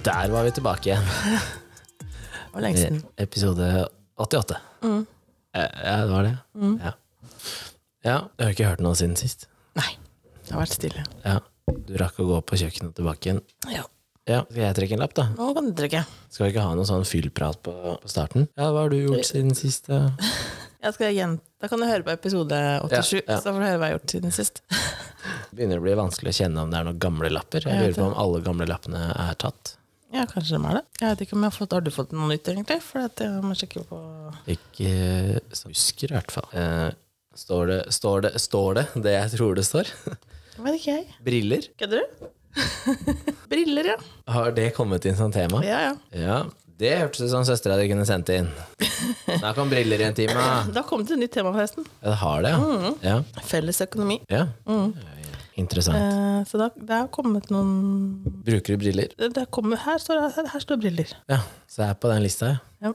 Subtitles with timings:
[0.00, 1.08] Og der var vi tilbake igjen.
[2.54, 3.00] Var lenge siden.
[3.18, 3.66] Eh, Episode
[4.16, 4.56] 88.
[4.82, 5.02] Mm.
[5.54, 6.32] Eh, Ja, det var det.
[6.80, 6.92] Ja.
[8.04, 9.44] ja, jeg har ikke hørt noe siden sist.
[9.76, 9.90] Nei,
[10.46, 11.04] det har vært stille.
[11.24, 11.40] Ja,
[11.86, 13.42] Du rakk å gå på kjøkkenet og tilbake igjen.
[13.68, 13.84] Ja,
[14.30, 15.24] Ja, Skal jeg trekke en lapp, da?
[15.36, 16.04] nå kan du trekke.
[16.30, 18.48] Skal vi ikke ha noe sånn fyllprat på, på starten?
[18.56, 19.86] Ja, Hva har du gjort siden sist?
[19.90, 20.10] da?
[20.94, 21.44] Skal gjenta.
[21.60, 22.56] Da kan du høre på episode
[22.88, 23.40] 87, Ja, ja.
[23.42, 24.62] så får du høre hva jeg har gjort siden sist.
[25.52, 27.66] Begynner det å bli vanskelig å kjenne om det er noen gamle lapper.
[27.68, 29.74] Jeg lurer på om alle gamle lappene er tatt.
[30.10, 30.82] Ja, kanskje de er det.
[31.00, 32.80] Jeg vet ikke om jeg har fått Har du fått noe nytt, egentlig?
[32.82, 34.00] For jeg må sjekke på
[34.50, 34.90] Ikke
[35.54, 36.48] så husker, i hvert fall.
[36.56, 36.88] Eh,
[37.38, 39.92] står, det, står, det, står det det jeg tror det står?
[40.56, 41.18] Jeg vet ikke, jeg.
[41.24, 41.68] Briller?
[41.80, 42.26] Kødder du?
[43.52, 44.00] Briller, ja.
[44.34, 45.62] Har det kommet inn som tema?
[45.64, 45.94] Ja, ja.
[46.10, 46.40] Ja,
[46.80, 48.48] det hørtes ut som søstera di kunne sendt inn.
[49.40, 50.34] Da kom briller i en time.
[50.72, 51.86] Det har kommet et nytt tema, forresten.
[52.00, 52.92] Ja, det har det, ja.
[53.04, 53.42] ja.
[53.46, 54.18] Felles økonomi.
[54.32, 54.46] ja.
[55.60, 56.00] Interessant.
[56.00, 57.70] Eh, så da, det har kommet noen
[58.46, 59.12] Bruker du briller?
[59.20, 61.12] det, det kommer, her, står, her, her står briller.
[61.30, 62.94] Ja, så jeg er på den lista, ja.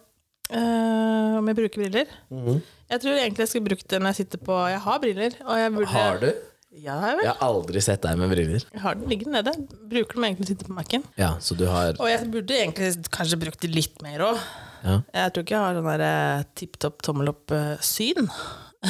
[0.54, 2.10] Eh, om jeg bruker briller?
[2.30, 5.38] Jeg tror egentlig jeg skulle brukt det når jeg sitter på Jeg har briller.
[5.42, 6.28] Jeg burde, Har du?
[6.76, 7.22] Ja, jeg.
[7.24, 8.66] Jeg har aldri sett deg med briller.
[8.74, 9.54] jeg har den liggende nede.
[9.90, 11.06] Bruker dem egentlig når jeg sitter på Mac-en.
[11.18, 14.42] Ja, så du har Og jeg burde egentlig kanskje brukt det litt mer òg.
[14.84, 15.00] ja.
[15.16, 18.30] Jeg tror ikke jeg har sånn der eh, tipp topp tommel opp-syn.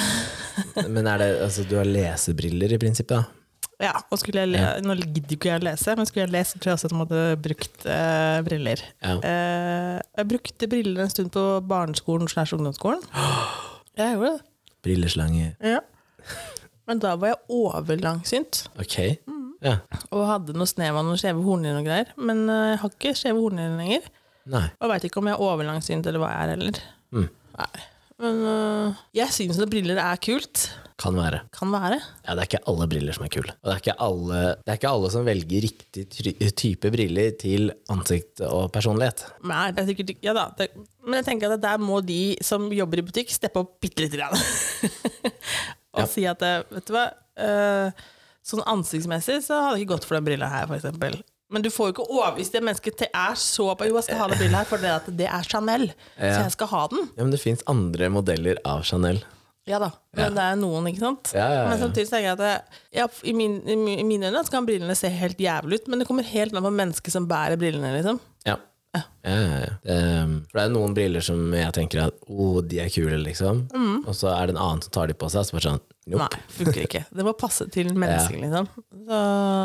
[0.96, 3.45] Men er det Altså, du har lesebriller i prinsippet, da?
[3.84, 4.68] Ja, og skulle jeg ja.
[4.84, 7.02] Nå gidder ikke jeg å lese, men skulle jeg lese, tror jeg også at jeg
[7.02, 8.84] hadde brukt eh, briller.
[9.04, 9.16] Ja.
[9.20, 13.04] Eh, jeg brukte briller en stund på barneskolen slash ungdomsskolen.
[13.96, 14.42] Jeg gjorde det.
[14.84, 15.46] Brilleslange.
[15.64, 15.78] Ja.
[16.86, 18.98] Men da var jeg overlangsynt Ok.
[19.64, 19.78] Ja.
[20.12, 22.12] og hadde noe snev av noen skjeve hornhinner og greier.
[22.20, 24.10] Men eh, jeg har ikke skjeve hornhinner lenger.
[24.52, 24.66] Nei.
[24.84, 26.82] Og veit ikke om jeg er overlangsynt eller hva jeg er heller.
[27.16, 27.30] Mm.
[27.56, 27.86] Nei.
[28.22, 30.70] Men øh, jeg syns at briller er kult.
[31.02, 31.42] Kan være.
[31.52, 31.98] Kan være.
[32.24, 33.52] Ja, det er ikke alle briller som er kule.
[33.60, 36.06] Og det er ikke alle, det er ikke alle som velger riktig
[36.56, 39.26] type briller til ansikt og personlighet.
[39.52, 40.46] Nei, det er sikkert ikke Ja da.
[40.56, 40.70] Det,
[41.04, 44.22] men jeg tenker at der må de som jobber i butikk, steppe opp bitte lite
[44.22, 44.40] grann.
[45.96, 46.08] og Ja.
[46.12, 47.06] si at eh, Vet du hva,
[47.44, 48.06] øh,
[48.46, 51.20] sånn ansiktsmessig så hadde det ikke gått for den brilla her, eksempel.
[51.56, 54.20] Men du får jo ikke overbevist det mennesket til er så på Jo, jeg skal
[54.20, 55.88] ha det brilla her, for det, at det er Chanel.
[56.18, 57.08] Så jeg skal ha den.
[57.16, 59.24] Ja, men det fins andre modeller av Chanel.
[59.66, 61.32] Ja da, men det er noen, ikke sant?
[61.34, 61.70] Ja, ja, ja.
[61.72, 64.94] Men samtidig tenker jeg at det, ja, i, min, i mine øyne så kan brillene
[64.94, 68.20] se helt jævlig ut, men det kommer helt an på mennesket som bærer brillene, liksom.
[68.46, 68.60] Ja.
[68.94, 69.02] Ja.
[69.26, 69.72] Ja, ja, ja.
[69.82, 69.98] Det,
[70.52, 73.66] for det er noen briller som jeg tenker at oh, de er kule, liksom.
[74.06, 76.20] Og så er det en annen som tar de på seg, så bare sånn Nei,
[76.22, 76.40] nope.
[76.54, 77.02] funker ikke.
[77.10, 78.68] Det må passe til mennesket, liksom.
[78.94, 79.20] Så,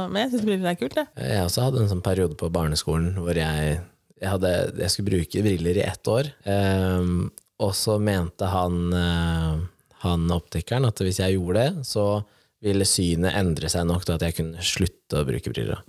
[0.08, 1.10] men jeg syns briller er kult, jeg.
[1.20, 3.74] Jeg også hadde en sånn periode på barneskolen hvor jeg,
[4.16, 6.32] jeg, hadde, jeg skulle bruke briller i ett år.
[6.48, 7.28] Um,
[7.60, 9.60] og så mente han, uh,
[10.06, 12.06] han optikeren at hvis jeg gjorde det, så
[12.64, 15.84] ville synet endre seg nok til at jeg kunne slutte å bruke briller.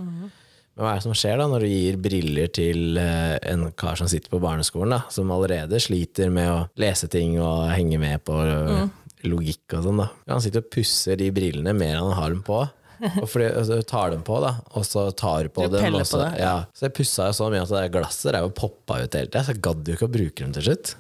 [0.72, 4.00] Men hva er det som skjer da når du gir briller til eh, en kar
[4.00, 8.24] som sitter på barneskolen, da, som allerede sliter med å lese ting og henge med
[8.24, 8.86] på eh,
[9.28, 9.98] logikk og sånn?
[10.04, 10.10] da.
[10.32, 12.62] Han sitter og pusser de brillene mer enn han har dem på.
[13.02, 15.96] Og fordi, altså, tar dem på, da, og så tar på Du dem.
[15.96, 16.40] Også, og så- på det.
[16.44, 16.52] Ja.
[16.78, 19.42] Så jeg pussa jo så mye at det glasset der jo poppa ut hele tida,
[19.42, 20.92] så jeg gadd jo ikke å bruke dem til slutt.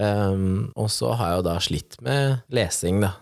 [0.00, 3.12] Um, og så har jeg jo da slitt med lesing, da.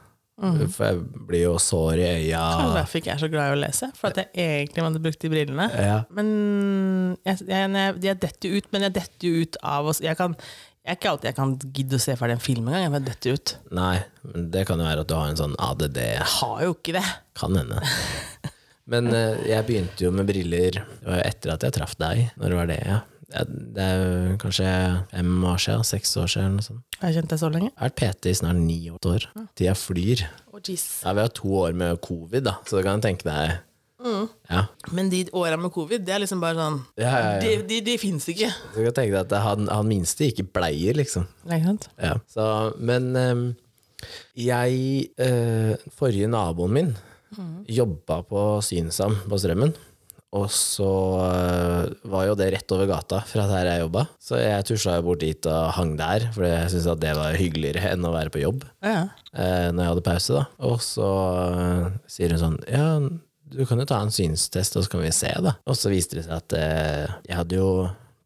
[0.41, 2.39] For jeg blir jo sår i øya.
[2.41, 5.03] Kanskje derfor ikke jeg er så glad i å lese, for at jeg egentlig hadde
[5.05, 5.67] brukt de brillene.
[5.77, 5.99] Ja.
[6.17, 6.31] Men
[7.27, 10.01] jeg, jeg, jeg, jeg detter jo ut, men jeg detter jo ut av oss.
[10.01, 10.37] Jeg kan
[10.81, 12.87] jeg er ikke alltid jeg kan gidde å se ferdig en film engang.
[12.87, 13.53] Jeg detter ut.
[13.77, 16.01] Nei, men det kan jo være at du har en sånn ADD.
[16.01, 17.05] Jeg har jo ikke det.
[17.39, 17.83] Kan hende.
[18.91, 22.31] Men eh, jeg begynte jo med briller det etter at jeg traff deg.
[22.41, 22.81] Når var det?
[22.89, 22.99] Ja?
[23.31, 24.67] Det er jo kanskje
[25.13, 26.57] fem år siden, seks år siden.
[26.57, 26.99] eller sånt.
[26.99, 27.71] Har jeg kjent deg så lenge?
[27.71, 29.29] Jeg har vært PT i snart ni år.
[29.55, 30.25] Tida flyr.
[30.61, 30.83] Jeez.
[31.05, 33.61] Ja, vi har to år med covid, da, så du kan tenke deg
[34.51, 34.63] Ja.
[34.97, 37.43] Men de åra med covid, det er liksom bare sånn Ja, ja, ja.
[37.43, 38.49] De, de, de fins ikke.
[38.75, 41.29] Du kan tenke deg at han, han minste gikk i bleier, liksom.
[42.31, 42.47] Så,
[42.81, 43.45] men um,
[44.39, 46.93] jeg uh, Forrige naboen min
[47.71, 49.77] jobba på Synsam på Strømmen.
[50.31, 50.87] Og så
[51.27, 54.05] eh, var jo det rett over gata fra der jeg jobba.
[54.23, 57.39] Så jeg tusla jo bort dit og hang der, for jeg syntes at det var
[57.39, 58.63] hyggeligere enn å være på jobb.
[58.79, 59.09] Ja.
[59.35, 60.45] eh, når jeg hadde pause, da.
[60.71, 61.09] Og så
[62.11, 62.87] sier hun sånn Ja,
[63.51, 65.57] du kan jo ta en synstest, og så kan vi se, da.
[65.67, 67.71] Og så viste det seg at eh, jeg hadde jo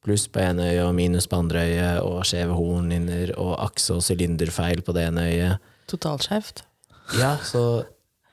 [0.04, 4.04] pluss på ene øyet og minus på andre øyet, og skjeve hornhinner og akse- og
[4.04, 5.72] sylinderfeil på det ene øyet.
[5.88, 6.64] Totalskjevt.
[7.20, 7.64] Ja, så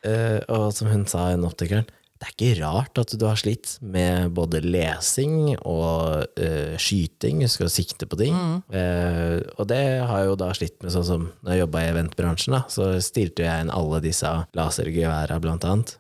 [0.04, 1.88] eh, Og som hun sa, en optikeren,
[2.22, 7.50] det er ikke rart at du har slitt med både lesing og eh, skyting, du
[7.50, 8.36] skal sikte på ting.
[8.70, 11.90] Eh, og det har jeg jo da slitt med, sånn som når jeg jobba i
[11.96, 15.96] eventbransjen, da, så stilte jeg inn alle disse lasergeværa, blant annet.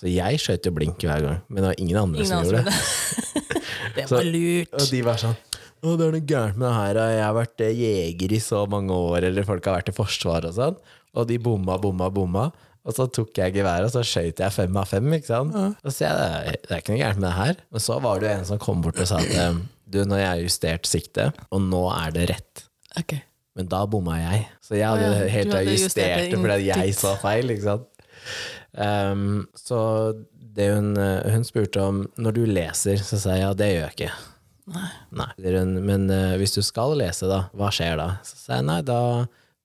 [0.00, 2.64] Så jeg skjøt jo blink hver gang, men det var ingen andre Ingen som gjorde
[2.70, 3.60] det.
[3.96, 4.74] Det var lurt.
[4.78, 5.36] Og de var sånn
[5.80, 8.64] Å, det er noe gærent med det her, jeg har vært eh, jeger i så
[8.68, 10.76] mange år, eller folk har vært i forsvaret og sånn.
[11.16, 12.50] Og de bomma, bomma, bomma.
[12.84, 15.08] Og så tok jeg geværet, og så skøyt jeg fem av fem.
[15.16, 15.56] ikke sant?
[15.56, 17.58] Og så jeg, det det er ikke noe gærent med det her.
[17.72, 19.58] Men så var det jo en som kom bort og sa at eh,
[19.90, 22.64] du, nå har jeg justert siktet, og nå er det rett.
[23.00, 23.24] Okay.
[23.58, 24.44] Men da bomma jeg.
[24.64, 28.04] Så jeg hadde ja, helt justert det fordi jeg sa feil, ikke sant.
[28.78, 29.80] Ehm, så
[30.54, 33.86] det hun, eh, hun spurte om når du leser, så sa jeg ja, det gjør
[33.86, 34.12] jeg ikke.
[34.70, 34.88] Nei.
[35.18, 35.28] nei.
[35.82, 38.08] Men uh, hvis du skal lese, da, hva skjer da?
[38.26, 39.00] Så sa jeg nei, da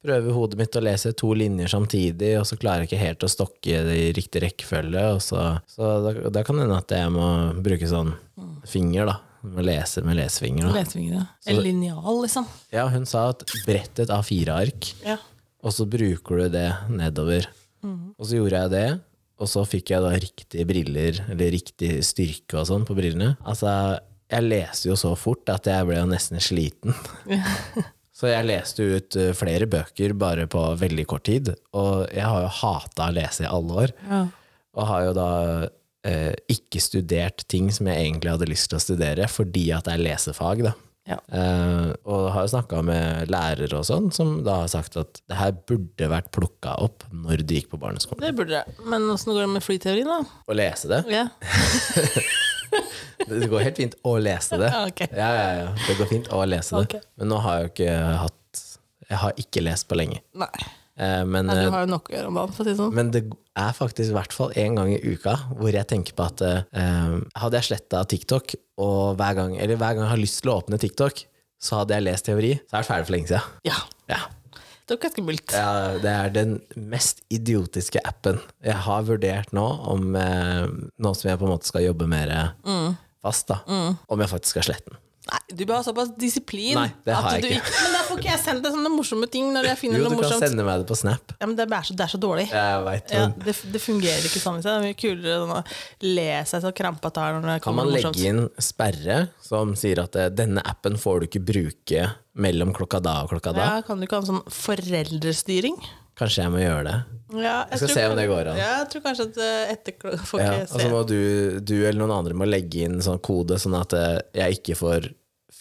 [0.05, 3.29] prøver hodet mitt å lese to linjer samtidig, og så klarer jeg ikke helt å
[3.31, 5.05] stokke det i riktig rekkefølge.
[5.17, 7.29] Og så så da, da kan det hende at jeg må
[7.65, 8.13] bruke sånn
[8.69, 9.19] finger, da.
[9.45, 10.71] Med, lese med lesefinger.
[10.73, 11.01] Da.
[11.05, 11.23] ja.
[11.53, 12.47] En linjal, liksom.
[12.73, 15.19] Ja, hun sa at brett et A4-ark, Ja.
[15.61, 17.45] og så bruker du det nedover.
[18.19, 18.87] Og så gjorde jeg det,
[19.35, 23.33] og så fikk jeg da riktige briller, eller riktig styrke og sånn på brillene.
[23.43, 23.71] Altså,
[24.31, 26.95] jeg leste jo så fort at jeg ble jo nesten sliten.
[28.15, 32.45] Så jeg leste ut eh, flere bøker bare på veldig kort tid, og jeg har
[32.45, 33.91] jo hata å lese i alle år.
[34.07, 34.21] Ja.
[34.79, 35.31] Og har jo da
[36.07, 39.97] eh, ikke studert ting som jeg egentlig hadde lyst til å studere, fordi at det
[39.97, 40.71] er lesefag, da.
[41.05, 41.19] Ja.
[41.29, 45.53] Eh, og har snakka med lærere og sånn, som da har sagt at det her
[45.69, 48.23] burde vært plukka opp når du gikk på barneskolen.
[48.25, 48.79] Det burde det.
[48.89, 50.41] Men åssen går det med flyteorien, da?
[50.49, 51.03] Å lese det.
[51.13, 51.27] Ja.
[53.25, 54.69] Det går helt fint å lese det.
[54.89, 55.07] okay.
[55.15, 55.67] Ja, ja, ja.
[55.87, 56.99] Det går fint å lese det.
[57.15, 57.93] Men nå har jeg jo ikke
[58.25, 58.63] hatt
[59.05, 60.19] Jeg har ikke lest på lenge.
[60.37, 60.51] Nei.
[60.97, 62.77] Eh, men, eh, du har jo nok å gjøre om dagen, for å si det
[62.79, 62.93] sånn.
[62.95, 63.23] Men det
[63.59, 67.19] er faktisk i hvert fall én gang i uka hvor jeg tenker på at eh,
[67.35, 70.61] hadde jeg sletta TikTok, og hver gang, eller hver gang jeg har lyst til å
[70.61, 71.25] åpne TikTok,
[71.61, 73.53] så hadde jeg lest teori, så er det ferdig for lenge siden.
[73.67, 73.77] Ja.
[74.11, 74.21] Ja.
[74.85, 75.51] Det er ganske skummelt.
[75.51, 78.37] ja, det er den mest idiotiske appen.
[78.63, 80.67] Jeg har vurdert nå, om eh,
[81.01, 82.95] nå som jeg på en måte skal jobbe mer Mm.
[83.25, 84.99] fast, da, om jeg faktisk skal slette den.
[85.25, 86.75] Nei, du bør ha såpass disiplin.
[86.77, 87.71] Nei, det har jeg du ikke.
[87.81, 90.19] Men da får ikke jeg sendt deg sånne morsomme ting når jeg finner Jo, noe
[90.19, 91.33] du kan sende meg det på Snap.
[91.39, 92.45] Ja, men det er så, det er så dårlig.
[92.51, 94.61] Jeg vet, Ja, det, det fungerer ikke sånn.
[94.61, 95.63] Det er mye kulere sånn å
[96.05, 98.19] le seg så krampa tar Kan man morsomt.
[98.21, 102.05] legge inn sperre som sier at eh, denne appen får du ikke bruke
[102.37, 103.65] mellom klokka da og klokka da?
[103.65, 105.79] Ja, kan du ikke ha en sånn foreldrestyring?
[106.15, 106.95] Kanskje jeg må gjøre det.
[107.35, 108.57] Ja, Jeg skal tror se om det går an.
[108.61, 110.89] Ja, jeg tror kanskje at eh, etter får Ja, ikke se.
[110.93, 111.17] må du,
[111.59, 115.09] du eller noen andre må legge inn sånn kode, sånn at eh, jeg ikke får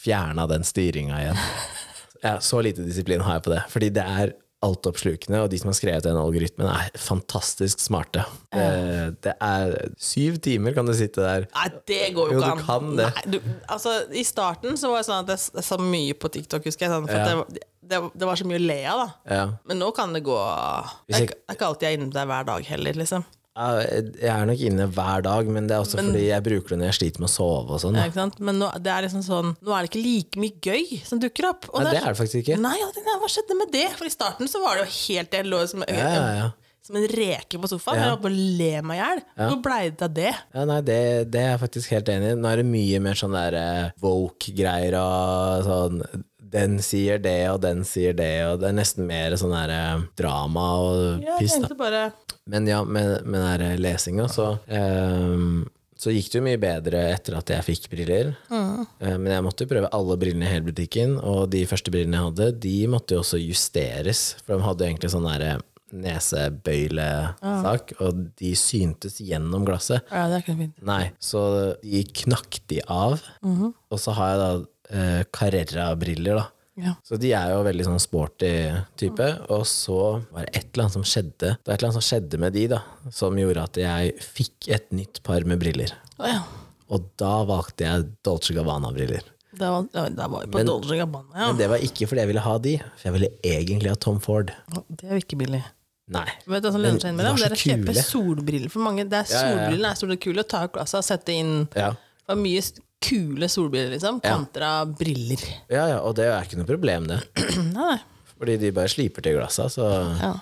[0.05, 1.43] fjerna den styringa igjen.
[2.25, 3.59] Ja, så lite disiplin har jeg på det.
[3.69, 4.31] Fordi det er
[4.65, 8.23] altoppslukende, og de som har skrevet den algoritmen, er fantastisk smarte.
[8.49, 8.63] Det,
[9.27, 11.45] det er syv timer kan du sitte der.
[11.53, 12.57] Nei, det går jo ikke an!
[12.57, 13.11] Jo, du kan det.
[13.19, 16.33] Nei, du, altså, I starten så var det sånn at jeg, jeg sa mye på
[16.39, 16.95] TikTok, husker jeg.
[16.97, 17.29] Sånn, for Ja.
[17.29, 19.37] det, var- det, det var så mye å le av, da.
[19.37, 19.47] Ja.
[19.69, 20.37] Men nå kan det gå
[21.09, 23.27] Det er, er ikke alltid jeg er inne der hver dag heller, liksom.
[23.55, 26.89] Jeg er nok inne hver dag, men det er også fordi jeg bruker det når
[26.89, 27.99] jeg sliter med å sove og sånn.
[28.01, 28.27] Ja?
[28.43, 31.47] Men nå, det er liksom sånn, nå er det ikke like mye gøy som dukker
[31.53, 31.69] opp.
[31.71, 32.59] Nei, det er det faktisk ikke.
[32.65, 33.87] Nei, nei, hva skjedde med det?
[33.95, 36.51] For i starten så var det jo helt Jeg lå som, Ja, ja,
[36.85, 38.03] som en reke på sofaen.
[38.03, 39.23] Jeg holdt på å le meg i hjel.
[39.39, 40.35] Hvor blei det av det?
[40.35, 42.37] Ja, nei, det, det er jeg faktisk helt enig i.
[42.43, 46.03] Nå er det mye mer sånn der eh, woke-greier og sånn
[46.55, 50.05] Den sier det, og den sier det, og det er nesten mer sånn der eh,
[50.19, 51.73] drama og Jeg piss, da.
[51.79, 52.05] bare
[52.47, 55.65] Men ja, med, med den der lesinga, så ehm,
[56.05, 58.33] så gikk det jo mye bedre etter at jeg fikk briller.
[58.51, 58.81] Mm.
[58.99, 62.19] Eh, Men jeg måtte jo prøve alle brillene i hele butikken, og de første brillene
[62.19, 64.25] jeg hadde, de måtte jo også justeres.
[64.45, 65.55] For de hadde jo egentlig sånn derre
[65.95, 70.05] nesebøylesak, og de syntes gjennom glasset.
[70.11, 70.77] Ja, det er ikke fint.
[70.87, 71.41] Nei, så
[71.83, 73.23] de knakk de av.
[73.45, 74.51] Og så har jeg da
[74.95, 76.47] eh, Carrera-briller, da.
[76.77, 76.97] Ja.
[77.07, 78.49] Så de er jo veldig sånn sporty
[78.99, 79.27] type.
[79.55, 79.99] Og så
[80.35, 82.57] var det et eller annet som skjedde Det var et eller annet som skjedde med
[82.57, 82.81] de, da,
[83.15, 85.93] som gjorde at jeg fikk et nytt par med briller.
[86.19, 86.41] Oh, ja.
[86.91, 89.31] Og da valgte jeg Dolce Gabbana-briller.
[89.55, 91.47] Da da var vi på Men- Dolce Gabbana, ja.
[91.53, 94.19] Men det var ikke fordi jeg ville ha de, for jeg ville egentlig ha Tom
[94.21, 94.51] Ford.
[94.91, 95.63] Det er jo ikke billig.
[96.11, 96.27] Nei.
[96.45, 97.39] Vet du hva som lønner seg inn med de dem?
[97.39, 98.03] var Det er å så kjøpe kule.
[98.11, 98.71] solbriller.
[98.75, 99.31] For mange, det er.
[99.31, 100.43] Solbrillene er så kule.
[100.45, 101.93] Ta av glasset og sette inn Ja.
[101.95, 102.61] Det var mye
[103.05, 104.35] kule solbriller, liksom, Ja.
[104.39, 105.43] kontra briller.
[105.71, 107.21] ja, ja, og det er ikke noe problem, det.
[107.77, 107.97] Nei.
[108.35, 109.89] Fordi de bare sliper til glassa, så
[110.21, 110.33] Ja.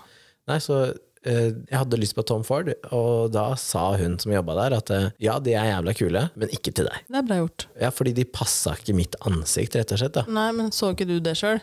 [0.50, 0.76] Nei, så
[1.23, 4.90] eh, jeg hadde lyst på Tom Ford, og da sa hun som jobba der, at
[4.90, 7.04] eh, ja, de er jævla kule, men ikke til deg.
[7.07, 7.66] Det er bra gjort.
[7.81, 10.16] Ja, fordi de passa ikke mitt ansikt, rett og slett.
[10.19, 10.25] da.
[10.26, 11.61] Nei, men så ikke du det sjøl?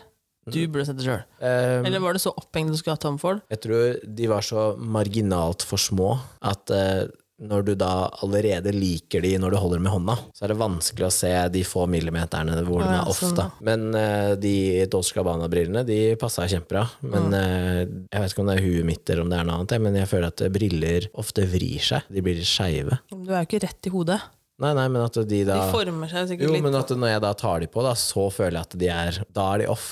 [0.50, 1.20] Du burde sett det sjøl.
[1.44, 3.42] Um, Eller var det så opphengt du skulle ha Tom Ford?
[3.52, 7.04] jeg tror de var så marginalt for små at eh,
[7.40, 7.90] når du da
[8.24, 11.62] allerede liker de når du holder med hånda, så er det vanskelig å se de
[11.64, 13.20] få millimeterne hvor de Ja, er off.
[13.22, 13.46] sånn, da.
[13.64, 14.52] Men uh, de
[14.92, 16.82] Dolce Gabbana-brillene de passa kjempebra.
[17.00, 17.80] Men uh,
[18.12, 19.96] jeg vet ikke om det er huet mitt eller om det er noe annet, men
[20.02, 22.10] jeg føler at briller ofte vrir seg.
[22.12, 23.00] De blir skeive.
[23.10, 24.20] Du er jo ikke rett i hodet.
[24.60, 26.64] Nei, nei, men at de da De former seg sikkert Jo, litt.
[26.66, 29.20] men at når jeg da tar de på, da, så føler jeg at de er
[29.32, 29.86] Da er de off.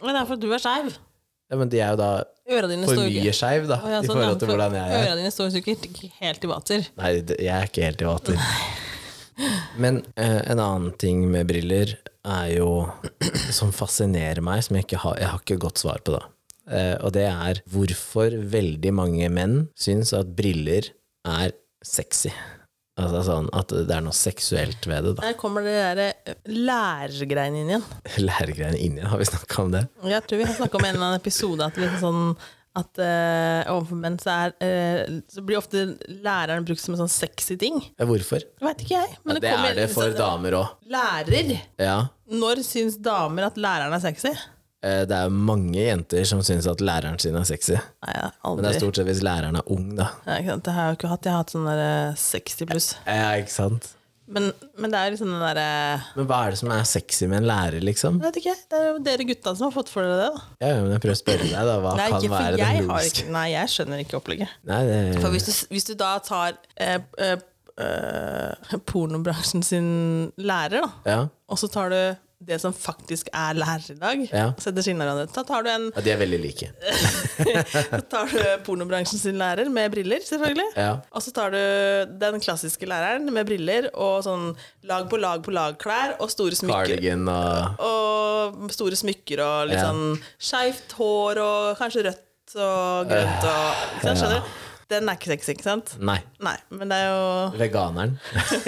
[0.00, 0.94] Men det er fordi du er skeiv.
[1.46, 2.10] Ja, men de er jo da
[2.46, 5.04] for mye skeiv, da, Å, ja, sånn, i forhold til hvordan jeg er.
[5.04, 6.88] Øra dine står sikkert ikke helt i vater.
[6.98, 8.40] Nei, jeg er ikke helt i vater.
[9.76, 11.92] Men eh, en annen ting med briller
[12.26, 12.70] er jo
[13.58, 16.24] som fascinerer meg, som jeg ikke har Jeg har ikke godt svar på, da.
[16.66, 20.90] Eh, og det er hvorfor veldig mange menn syns at briller
[21.26, 21.54] er
[21.86, 22.32] sexy.
[22.96, 25.26] Altså sånn at det er noe seksuelt ved det, da.
[25.28, 25.98] Der kommer det der
[26.32, 27.82] eh, lærergreiene inn igjen.
[28.28, 29.10] Lærergreiene inn igjen?
[29.12, 29.82] har vi snakka om det?
[30.08, 32.22] Jeg tror vi har snakka om en eller annen episode at, liksom sånn,
[32.80, 35.84] at eh, overfor menn så, er, eh, så blir ofte
[36.24, 37.78] læreren brukt som en sånn sexy ting.
[38.00, 38.40] Ja, hvorfor?
[38.48, 39.12] Det veit ikke jeg.
[39.20, 40.74] Ja, det, det kommer- er det for damer òg.
[40.96, 41.54] Lærer?
[41.80, 41.98] Ja.
[42.32, 44.32] Når syns damer at læreren er sexy?
[44.86, 47.74] Eh, Det er mange jenter som syns at læreren sin er sexy.
[48.06, 48.16] Nei,
[48.46, 50.12] aldri Men det er stort sett hvis læreren er ung, da.
[50.26, 51.26] Ja, ikke sant, Det har jeg jo ikke hatt.
[51.28, 52.90] Jeg har hatt sånn der eh, 60 pluss.
[53.06, 53.92] Ja, ikke sant?
[54.26, 55.66] Men, men det er liksom den derre
[56.16, 58.16] Men hva er det som er sexy med en lærer, liksom?
[58.18, 58.54] Jeg vet ikke.
[58.72, 60.30] Det er jo dere gutta som har fått for dere det.
[60.58, 61.76] da Ja, men jeg prøver å spørre deg, da.
[61.84, 64.56] Hva Nei, kan være det logiske nei, jeg skjønner ikke opplegget.
[64.66, 67.36] Nei, det For hvis du, hvis du da tar eh, eh,
[67.86, 69.88] eh, pornobransjen sin
[70.42, 71.20] lærer, da, ja.
[71.46, 72.00] og så tar du
[72.38, 74.50] det som faktisk er lærer i dag, Ja.
[74.60, 76.68] setter skinner av det, tar du en ja, de er veldig like.
[77.96, 80.66] så tar du pornobransjen sin lærer med briller, selvfølgelig.
[80.76, 80.90] Ja.
[81.16, 81.58] Og så tar du
[82.20, 84.50] den klassiske læreren med briller og sånn
[84.84, 86.92] lag på lag på lag-klær og store smykker.
[86.92, 89.88] Cardigan og Og store smykker og litt Ja.
[89.88, 94.54] sånn skeivt hår og kanskje rødt og grønt og ikke sant, Skjønner du?
[94.92, 95.96] Den er ikke sexy, ikke sant?
[95.98, 96.20] Nei.
[96.38, 98.20] Nei, men det er jo Veganeren.
[98.46, 98.60] Så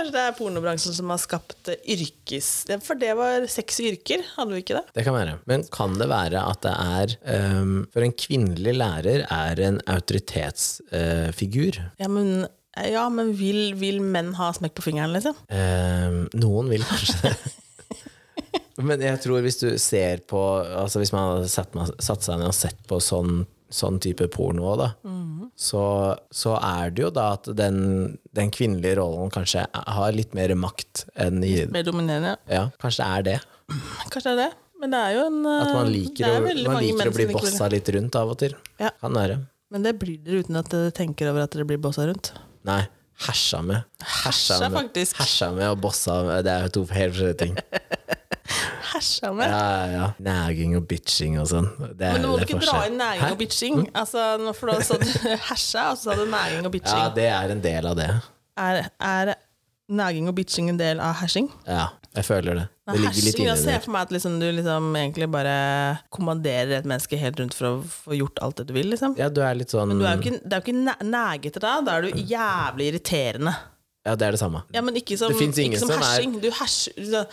[0.00, 2.48] kanskje det er pornobransjen som har skapt yrkes...
[2.84, 4.84] For det var sexy yrker, hadde vi ikke det?
[4.96, 5.36] Det kan være.
[5.50, 7.14] Men kan det være at det er
[7.60, 11.80] um, For en kvinnelig lærer er en autoritetsfigur.
[12.00, 12.46] Ja, men,
[12.80, 15.36] ja, men vil, vil menn ha smekk på fingeren, liksom?
[15.52, 17.34] Ehm, noen vil kanskje det.
[18.80, 22.48] Men jeg tror hvis du ser på Altså Hvis man hadde satt, satt seg ned
[22.48, 24.88] og sett på sånn, sånn type porno da,
[25.58, 25.82] så,
[26.34, 31.04] så er det jo da at den, den kvinnelige rollen kanskje har litt mer makt
[31.14, 32.34] enn i Litt Mer dominerende.
[32.50, 33.38] Ja, kanskje det er det.
[34.10, 34.50] Kanskje det er det.
[34.80, 37.36] Men det er jo en At man liker, er å, man liker å bli liker
[37.36, 38.56] bossa litt rundt av og til.
[38.80, 38.90] Ja.
[39.02, 39.36] Kan være.
[39.70, 42.32] Men det blir dere uten at dere tenker over at dere blir bossa rundt.
[42.66, 42.82] Nei.
[43.20, 43.84] Hersa med.
[44.00, 45.18] Hersa, med, faktisk.
[45.20, 46.46] Hersa med og bossa med.
[46.46, 47.58] Det er jo to helt forskjellige ting.
[48.92, 49.50] Hersa med.
[49.50, 50.06] Ja, ja.
[50.26, 51.68] Næging og bitching og sånn.
[51.98, 53.28] Det Men nå må du ikke dra inn næring Hæ?
[53.28, 53.32] Mm.
[53.36, 53.78] og bitching.
[53.94, 55.06] Altså, nå- for da sa du
[55.50, 57.04] hersa, og så sa du næring og bitching.
[57.06, 58.10] Ja, det er en del av det.
[58.60, 59.34] Er, er
[59.90, 61.48] næging og bitching en del av hersing?
[61.66, 62.66] Ja, jeg føler det.
[62.90, 65.28] Det ligger litt hersing, inni ser jeg ser for meg at liksom, du liksom egentlig
[65.30, 65.54] bare
[66.10, 68.88] kommanderer et menneske helt rundt for å få gjort alt det du vil.
[68.90, 69.14] Liksom.
[69.20, 71.76] Ja, du er litt sånn Du er ikke, det er jo ikke næ- nægete da,
[71.86, 73.54] da er du jævlig irriterende.
[74.06, 74.62] Ja, det er det samme.
[74.74, 76.38] Ja, men ikke som, ikke som, som er- hersing.
[76.42, 77.26] Du herser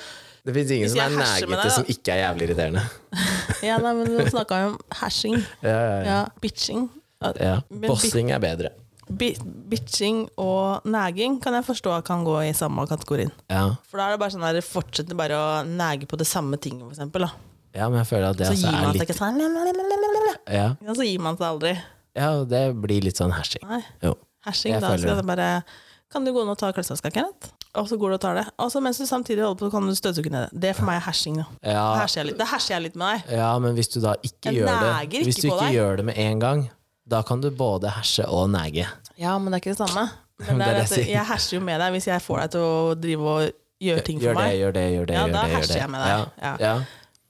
[0.47, 2.83] Det fins ingen som er nægete som ikke er jævlig irriterende.
[3.65, 5.37] Ja, nei, men nå snakka vi om hashing.
[5.65, 6.19] Ja, ja, ja.
[6.39, 6.85] Bitching.
[7.41, 7.55] Ja.
[7.83, 8.69] Bossing er bedre.
[9.07, 9.31] Bi
[9.71, 13.31] bitching og næging kan jeg forstå at kan gå i samme kategorien.
[13.51, 13.63] Ja.
[13.89, 16.85] For da er det bare sånn der, fortsetter bare å næge på det samme tinget,
[16.85, 17.25] for eksempel.
[17.27, 17.31] Da.
[17.79, 19.43] ja, men jeg føler at det Så altså gir man seg litt ikke sånn
[20.53, 20.69] ja.
[20.85, 21.75] ja, Så gir man seg aldri.
[22.19, 23.63] ja, det blir litt sånn hashing.
[23.67, 23.81] Nei.
[24.05, 24.15] Jo.
[24.47, 25.51] Hashing, Jeg da skal det bare
[26.13, 27.51] Kan du gå ned og ta klesvaska, Kenneth?
[27.75, 28.45] Og så går du og tar det.
[28.63, 30.61] Og så mens du samtidig holder på, kan du støvsuge ned det.
[30.61, 31.35] Det for meg er hersing.
[31.41, 33.35] Da Ja, herser jeg litt, da herser jeg litt med deg.
[33.37, 34.79] ja, men hvis du da ikke Jeg gjør
[35.11, 35.73] det Hvis du ikke deg.
[35.75, 36.69] gjør det med en gang,
[37.07, 38.87] da kan du både herse og nege.
[39.17, 40.09] Ja, men det er ikke det samme.
[40.47, 42.39] Men det det er det at jeg jeg herser jo med deg hvis jeg får
[42.43, 44.57] deg til å drive og gjøre ting for Gjør det, meg.
[44.59, 45.13] gjør det, gjør det.
[45.15, 46.09] Ja, gjør da det, herser jeg med deg.
[46.11, 46.55] Ja, Ja.
[46.61, 46.75] ja.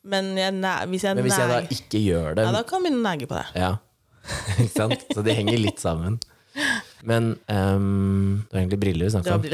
[0.03, 0.53] Men jeg,
[0.87, 3.07] hvis jeg, Men hvis jeg da ikke gjør det ja, da kan vi begynne å
[3.11, 3.45] nege på det.
[3.59, 3.71] Ja,
[4.59, 5.03] ikke sant?
[5.15, 6.19] Så de henger litt sammen.
[7.09, 9.47] Men um, det var egentlig briller vi Det snakka om.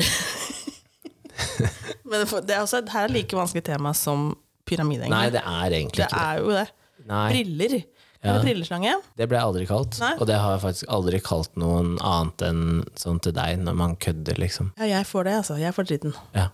[2.10, 4.32] Men det er også, her er like vanskelig tema som
[4.68, 5.10] pyramide.
[5.12, 6.30] Nei, det er egentlig det ikke det.
[6.30, 6.68] er jo det.
[7.10, 7.76] Nei, Briller.
[8.24, 8.38] Ja.
[8.40, 8.92] Brilleslange.
[9.20, 9.98] det ble jeg aldri kalt.
[10.00, 10.14] Nei.
[10.24, 12.62] Og det har jeg faktisk aldri kalt noen annet enn
[12.96, 14.70] sånn til deg, når man kødder, liksom.
[14.80, 15.58] Ja, jeg får det, altså.
[15.60, 16.14] Jeg får dritten.
[16.38, 16.46] Ja,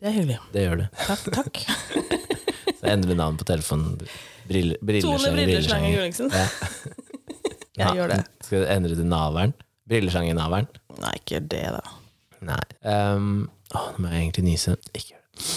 [0.00, 0.38] Det er hyggelig.
[0.54, 0.86] det gjør du.
[1.04, 1.60] Takk, takk.
[2.80, 3.98] Så jeg endrer navn på telefonen.
[4.48, 5.90] Brille, brilleslange, Tone brilleslange.
[5.98, 6.32] Gulliksen.
[6.32, 6.46] Ja.
[7.80, 8.20] Jeg gjør det.
[8.44, 9.52] Skal du endre til Naveren?
[9.88, 10.66] Brilleslange-Naveren?
[11.00, 11.92] Nei, ikke det, da.
[12.48, 12.60] Nei.
[12.84, 13.28] Um,
[13.74, 14.76] å, nå må jeg egentlig nyse.
[14.92, 15.48] Ikke gjør det.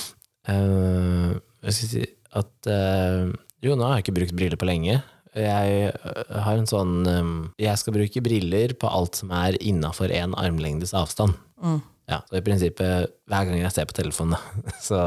[0.43, 1.31] Uh,
[1.63, 2.05] jeg skal si
[2.35, 3.31] at uh,
[3.63, 4.97] Jo, nå har jeg ikke brukt briller på lenge.
[5.39, 10.13] Jeg uh, har en sånn um, Jeg skal bruke briller på alt som er innafor
[10.13, 11.39] én armlengdes avstand.
[11.63, 11.79] Mm.
[12.11, 14.71] Ja, så i prinsippet hver gang jeg ser på telefonen, da.
[14.87, 14.99] Så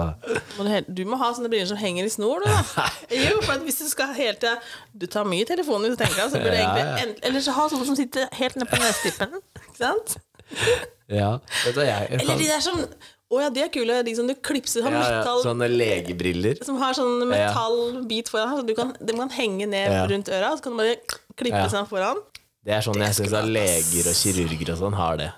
[0.56, 2.86] Må du, du må ha sånne briller som henger i snor, du, da.
[3.26, 4.56] Jo, for at hvis du skal helt til
[4.96, 7.28] Du tar mye telefonen hvis du tenker deg, så burde du Ja, egentlig ja.
[7.28, 9.40] Eller så ha sånne som sitter helt ned på nesetippen.
[9.66, 10.16] Ikke sant?
[11.08, 11.36] Ja,
[11.66, 12.80] Eller de der som
[13.26, 14.00] Å ja, de er kule.
[14.06, 16.60] De som du klipser sånn ja, metall Sånne legebriller.
[16.66, 18.52] Som har sånn metallbit foran.
[18.60, 20.96] Så du kan, de kan henge ned rundt øra, så kan du bare
[21.34, 21.68] klippe Ja.
[21.72, 22.20] seg foran.
[22.66, 25.30] Det er sånn jeg syns leger og kirurger og sånn har det.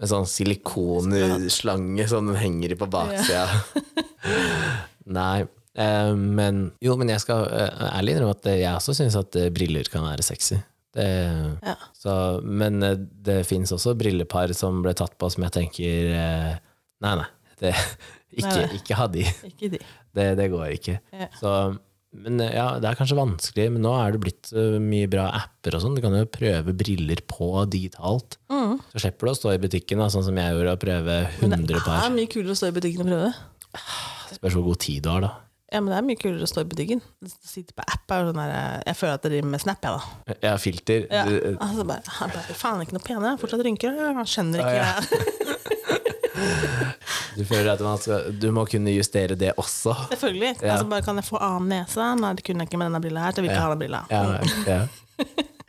[0.00, 3.44] Med sånn silikonslange som sånn, henger på baksida.
[5.18, 5.44] Nei.
[5.76, 9.50] eh, men jo, men jeg skal eh, ærlig innrømme at jeg også syns at eh,
[9.54, 10.58] briller kan være sexy.
[10.94, 11.06] Det,
[11.66, 11.74] Ja.
[11.98, 12.12] så,
[12.44, 12.94] men eh,
[13.26, 16.52] det fins også brillepar som ble tatt på som jeg tenker eh,
[17.04, 17.26] Nei, nei.
[17.58, 17.72] Det,
[18.38, 18.76] ikke, Nei, nei.
[18.78, 19.24] ikke ha de.
[19.50, 19.80] Ikke de.
[20.14, 20.94] Det, det går ikke.
[21.14, 21.26] Ja.
[21.40, 21.50] Så,
[22.14, 25.74] men eh, ja, det er kanskje vanskelig, men nå er det blitt mye bra apper
[25.76, 25.96] og sånn.
[25.98, 28.38] Du kan jo prøve briller på digitalt.
[28.54, 28.76] Mm.
[28.94, 31.66] Så slipper du å stå i butikken, da, sånn som jeg gjorde, og prøve 100
[31.66, 33.32] Det er mye kulere å stå i butikken og prøve.
[34.38, 35.32] Spørs hvor god tid du har, da.
[35.72, 37.00] Ja, men det er mye kulere å stå i butikken.
[37.42, 38.52] Sitte på app er sånn der
[38.86, 40.36] Jeg føler at det driver med Snap, jeg, da.
[40.44, 41.06] Ja, filter.
[41.10, 41.22] Ja.
[41.64, 43.32] Altså bare, han bare Faen, ikke noe pene.
[43.40, 43.96] Fortsatt rynker.
[44.20, 44.90] Han skjønner ikke Ja,
[47.38, 49.94] du føler at man skal, du må kunne justere det også.
[50.12, 50.52] Selvfølgelig.
[50.60, 50.74] Ja.
[50.76, 52.06] Altså bare Kan jeg få annen nese?
[52.20, 53.34] Nei, det kunne jeg ikke med denne brilla her.
[53.34, 53.66] Så jeg vil ikke Ja.
[53.66, 54.00] ha den brilla.
[54.10, 54.22] Ja,
[54.68, 54.86] ja.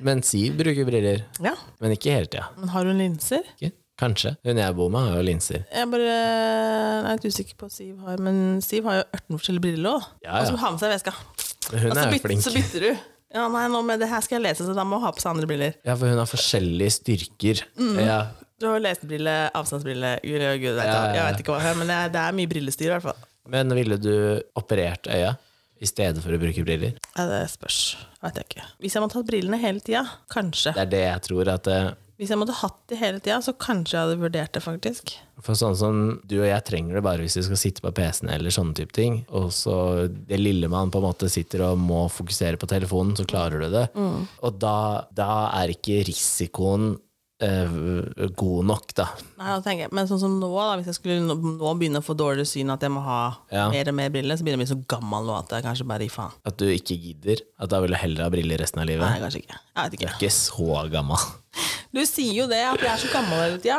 [0.06, 1.54] Men Siv bruker briller, Ja.
[1.82, 2.50] men ikke hele tida.
[2.60, 3.44] Men har hun linser?
[3.62, 3.72] Ikke?
[4.00, 4.34] Kanskje.
[4.44, 5.66] Hun jeg bor med, har jo linser.
[5.72, 9.38] Jeg bare jeg er litt usikker på hva Siv har, men Siv har jo 18
[9.38, 10.08] forskjellige briller òg.
[10.26, 10.40] Ja, ja.
[10.42, 11.14] Og som har med seg veska.
[11.16, 12.44] Hun så, er jo flink.
[12.44, 13.06] så bytter du.
[13.36, 15.24] Ja, nei, nå med det her skal jeg lese, så da må jeg ha på
[15.24, 15.78] seg andre briller.
[15.88, 17.64] Ja, for hun har forskjellige styrker.
[17.80, 17.98] Mm.
[18.04, 18.20] Ja.
[18.60, 21.16] Du har lesebrille, avstandsbrille, gud, gud, vet Ja, jeg.
[21.18, 23.26] jeg vet ikke hva men det er, det er mye brillestyr i hvert fall.
[23.52, 24.14] Men ville du
[24.58, 25.36] operert øya
[25.84, 26.96] i stedet for å bruke briller?
[27.18, 27.80] Ja, det spørs.
[28.24, 28.68] Vet jeg ikke.
[28.84, 30.72] Hvis jeg måtte hatt brillene hele tida, kanskje.
[30.78, 33.52] Det er det jeg tror at eh, Hvis jeg måtte hatt det hele tida, så
[33.60, 35.16] kanskje jeg hadde vurdert det, faktisk.
[35.44, 38.32] For sånn som du og jeg trenger det bare hvis vi skal sitte på PC-en
[38.32, 39.18] eller sånne type ting.
[39.36, 39.76] Og så
[40.08, 43.68] det lille man på en måte sitter og må fokusere på telefonen, så klarer du
[43.74, 43.88] det.
[44.00, 44.78] Og da,
[45.12, 46.94] da er ikke risikoen
[47.40, 49.06] god nok, da.
[49.42, 52.16] Nei, jeg, Men sånn som nå, da, hvis jeg skulle nå, nå begynne å få
[52.18, 53.20] dårligere syn, at jeg må ha
[53.52, 53.68] Ja.
[53.74, 55.88] mer og mer briller, så begynner jeg å bli så gammel nå at jeg kanskje
[55.90, 56.32] bare gir faen.
[56.48, 57.44] At du ikke gidder.
[57.60, 59.04] At da vil du heller ha briller resten av livet.
[59.04, 59.60] Nei, kanskje ikke.
[59.76, 61.28] Jeg vet Du er ikke så gammel.
[61.96, 63.78] Du sier jo det, at jeg er så gammel hele tida.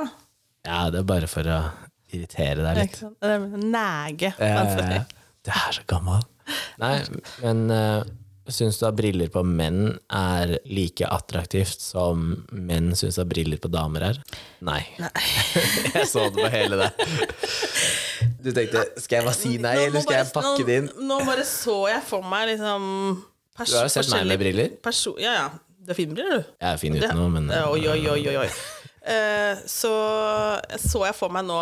[0.64, 1.58] Ja, det er bare for å
[2.08, 2.94] irritere deg litt.
[2.96, 4.30] Ikke er Nege.
[4.40, 5.02] Ja.
[5.44, 6.22] Du er så gammel.
[6.80, 6.94] Nei,
[7.42, 8.00] men uh,
[8.52, 13.70] syns du at briller på menn er like attraktivt som menn syns at briller på
[13.72, 14.20] damer er?
[14.66, 14.82] Nei.
[15.02, 15.10] nei.
[15.96, 16.90] jeg så det på hele det.
[18.44, 20.90] Du tenkte skal jeg bare si nei, eller skal jeg pakke det inn?
[20.96, 22.90] Nå, nå bare så jeg for meg liksom
[23.62, 24.74] Du har jo sett meg med briller.
[25.22, 25.46] Ja, ja.
[25.86, 26.54] Du er fin briller, du.
[26.62, 28.50] Jeg er fin uten noe, men Oi, oi, oi, oi, oi.
[29.06, 29.92] Eh, så
[30.82, 31.58] så jeg for meg nå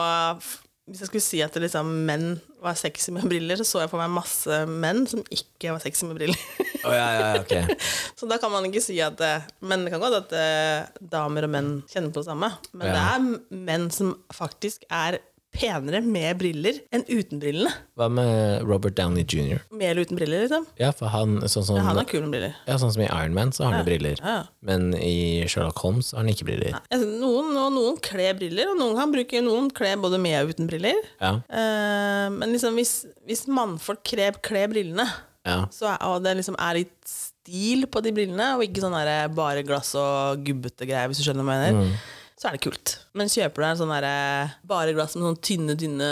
[0.85, 4.03] Hvis jeg skulle si at liksom, menn var sexy med briller, så så jeg for
[4.03, 6.43] meg masse menn som ikke var sexy med briller.
[6.85, 7.63] oh, ja, ja, okay.
[7.65, 7.87] ok.
[8.21, 11.49] så da kan man ikke si at eh, Men det kan godt at eh, damer
[11.49, 12.53] og menn kjenner på det samme.
[12.77, 15.23] Men det er menn som faktisk er
[15.55, 17.71] penere med briller enn uten brillene.
[17.99, 19.63] Hva med Robert Downey jr.?
[19.75, 20.67] Med eller uten briller, liksom.
[20.81, 22.57] Ja, for han, sånn som, Ja, han er kul med briller.
[22.67, 24.21] ja, sånn som i Iron Man, så har han jo briller.
[24.21, 24.37] Ja.
[24.67, 26.79] Men i Sherlock Holmes har han ikke briller.
[26.91, 30.55] Altså, Noen, og noen kler briller, og noen kan bruke Noen kler både med og
[30.55, 30.99] uten briller.
[31.23, 35.07] Ja, Eh, men liksom hvis, hvis mannfolk kler, kler brillene,
[35.47, 35.65] ja.
[35.75, 38.97] så og det liksom er litt stil på de brillene, og ikke sånn
[39.37, 41.99] bare glass og gubbete greier, hvis du skjønner hva jeg mener,
[42.41, 42.97] så er det kult.
[43.15, 46.11] Men kjøper du en sånn der, eh, bare glass med sånn tynne, tynne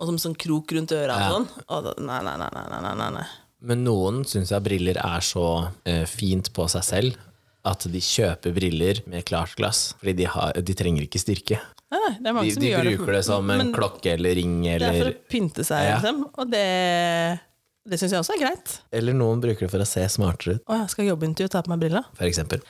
[0.00, 1.28] og som sånn krok rundt øra ja.
[1.28, 3.26] og sånn, og da, nei, nei, nei, nei, nei, nei.
[3.70, 5.48] Men noen syns jeg briller er så
[5.84, 7.18] eh, fint på seg selv
[7.68, 11.58] at de kjøper briller med klart glass, fordi de, har, de trenger ikke styrke.
[11.90, 13.18] Nei, det er Ja, de, de bruker det.
[13.18, 13.24] det.
[13.26, 15.98] som en Men, klokke eller ring eller Det er for å pynte seg, ja.
[15.98, 16.22] liksom.
[16.40, 16.64] Og det
[17.90, 18.72] det syns jeg også er greit.
[18.94, 20.64] Eller noen bruker det for å se smartere ut.
[20.68, 22.08] Å, jeg skal jobbe intervju og ta på meg briller.
[22.18, 22.60] For eksempel.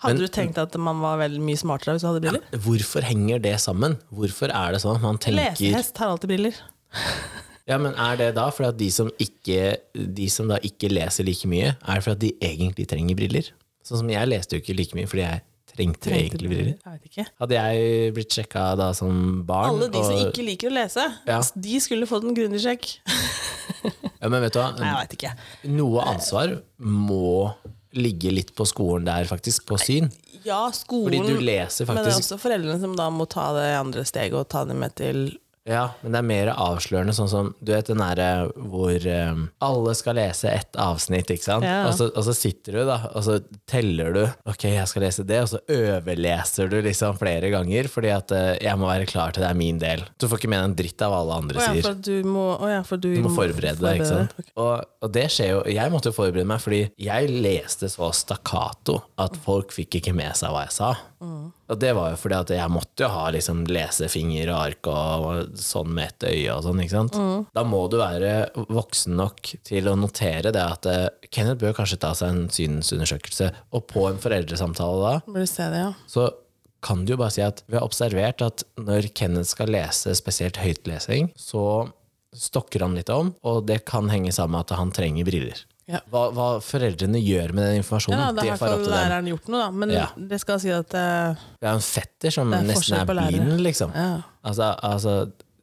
[0.00, 2.44] Hadde du tenkt at man var veldig mye smartere hvis du hadde briller?
[2.64, 3.98] Hvorfor henger det sammen?
[4.08, 4.96] Hvorfor er det sånn?
[4.96, 6.60] at Man tenker Lesehest har alltid briller.
[7.70, 11.22] Ja, men er det da fordi at de som, ikke, de som da ikke leser
[11.28, 13.50] like mye, er det fordi at de egentlig trenger briller?
[13.86, 16.72] Sånn som jeg leste jo ikke like mye fordi jeg trengte jo egentlig briller.
[16.82, 17.26] Jeg ikke.
[17.44, 21.38] Hadde jeg blitt sjekka da som barn Alle de som ikke liker å lese, Ja.
[21.68, 22.88] de skulle fått en grundig sjekk.
[24.18, 24.72] ja, Men vet du hva?
[24.80, 25.32] Nei, jeg vet ikke.
[25.78, 27.54] Noe ansvar må
[27.96, 30.10] ligge litt på skolen der, faktisk, på syn.
[30.44, 31.94] Ja, skolen, Fordi du leser faktisk.
[31.94, 34.76] men det er også foreldrene som da må ta det andre steget og ta det
[34.78, 35.24] med til
[35.68, 39.92] Ja, men det er mer avslørende, sånn som Du vet den derre hvor um, alle
[39.98, 41.66] skal lese ett avsnitt, ikke sant?
[41.68, 41.82] Ja.
[41.90, 43.36] Og, så, og så sitter du, da, og så
[43.68, 48.12] teller du Ok, jeg skal lese det, og så overleser du liksom flere ganger, fordi
[48.14, 50.06] at uh, jeg må være klar til det er min del.
[50.16, 51.82] Du får ikke med deg en dritt av hva alle andre sier.
[51.82, 54.34] ja, for du må, ja, for du, Du må forberede deg, ikke sant.
[54.56, 59.00] Og, og det skjer jo Jeg måtte jo forberede meg, fordi jeg leste så stakkato
[59.20, 60.94] at folk fikk ikke med seg hva jeg sa.
[61.70, 65.56] Og det var jo fordi at jeg måtte jo ha liksom lesefinger og ark og
[65.60, 67.18] sånn med ett øye og sånn, ikke sant.
[67.56, 68.34] Da må du være
[68.72, 73.50] voksen nok til å notere det at eh, Kenneth bør kanskje ta seg en synsundersøkelse,
[73.76, 75.92] og på en foreldresamtale da, det, ja.
[76.10, 76.30] så
[76.84, 80.60] kan du jo bare si at vi har observert at når Kenneth skal lese spesielt
[80.60, 81.90] høytlesing, så
[82.36, 85.64] stokker han litt om, og det kan henge sammen med at han trenger briller.
[85.88, 86.00] Ja.
[86.12, 88.84] Hva, hva foreldrene gjør med den informasjonen, Ja, da det har ikke får opp fall
[88.84, 88.98] til dem.
[88.98, 89.70] læreren gjort noe, da.
[89.70, 90.06] Men Ja.
[90.16, 93.94] det skal si at uh, Det er en fetter som er nesten er bilen, liksom.
[93.94, 94.22] Ja.
[94.44, 95.14] Altså, altså,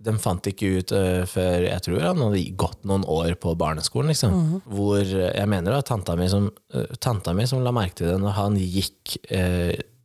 [0.08, 4.12] de fant ikke ut uh, før jeg tror han hadde gått noen år på barneskolen,
[4.12, 4.36] liksom.
[4.36, 4.62] Mhm.
[4.66, 8.12] Hvor øh, jeg mener da, tanta mi som, uh, tanta mi som la merke til
[8.12, 9.18] det når han gikk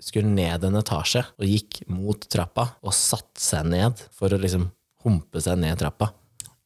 [0.02, 4.64] skulle ned en etasje, og gikk mot trappa, og satte seg ned for å liksom
[5.04, 6.08] humpe seg ned trappa.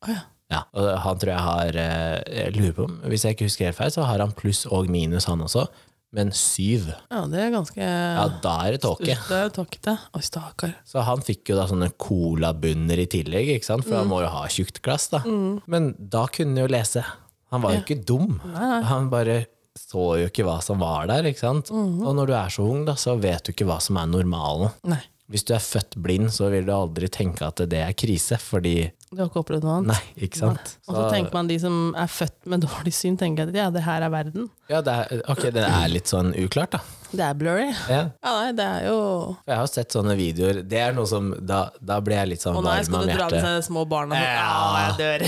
[0.05, 0.23] Oh, ja.
[0.53, 3.67] Ja, og han tror jeg har øh, Jeg lurer på om, hvis jeg ikke husker
[3.67, 5.67] helt feil, så har han pluss og minus, han også.
[6.15, 6.87] Men syv.
[7.11, 9.17] ja, det er ganske Ja, da er det tåke.
[9.27, 9.97] Det er tåkete.
[10.15, 10.77] Oi, stakkar.
[10.87, 13.85] Så han fikk jo da sånne colabunner i tillegg, ikke sant?
[13.85, 14.13] for han Mm.
[14.15, 15.09] må jo ha tjukt glass.
[15.13, 15.21] da.
[15.67, 17.03] Men da kunne han jo lese.
[17.51, 18.39] Han var jo ikke dum.
[18.55, 21.27] Han bare så jo ikke hva som var der.
[21.29, 21.69] ikke sant?
[21.71, 22.01] Mm.
[22.07, 24.71] Og når du er så ung, da, så vet du ikke hva som er normalen.
[24.85, 25.03] Nei.
[25.27, 28.93] Hvis du er født blind, så vil du aldri tenke at det er krise, fordi
[29.11, 29.89] Du har ikke opplevd noe annet?
[29.91, 30.77] Nei, ikke sant?
[30.87, 33.83] Og så tenker man de som er født med dårlig syn, tenker at ja, det
[33.87, 34.47] her er verden.
[34.71, 36.83] Ja, det er, ok, det er litt sånn uklart, da.
[37.11, 37.67] Det er blurry.
[37.91, 38.05] Ja.
[38.23, 38.99] Ja, nei, det er jo
[39.47, 40.61] Jeg har sett sånne videoer.
[40.67, 42.91] Det er noe som Da, da blir jeg litt sånn varm av hjertet.
[42.91, 44.19] Å nei, skal du dra med seg små barna?
[44.19, 44.33] Ja.
[44.43, 45.27] Ja, jeg dør.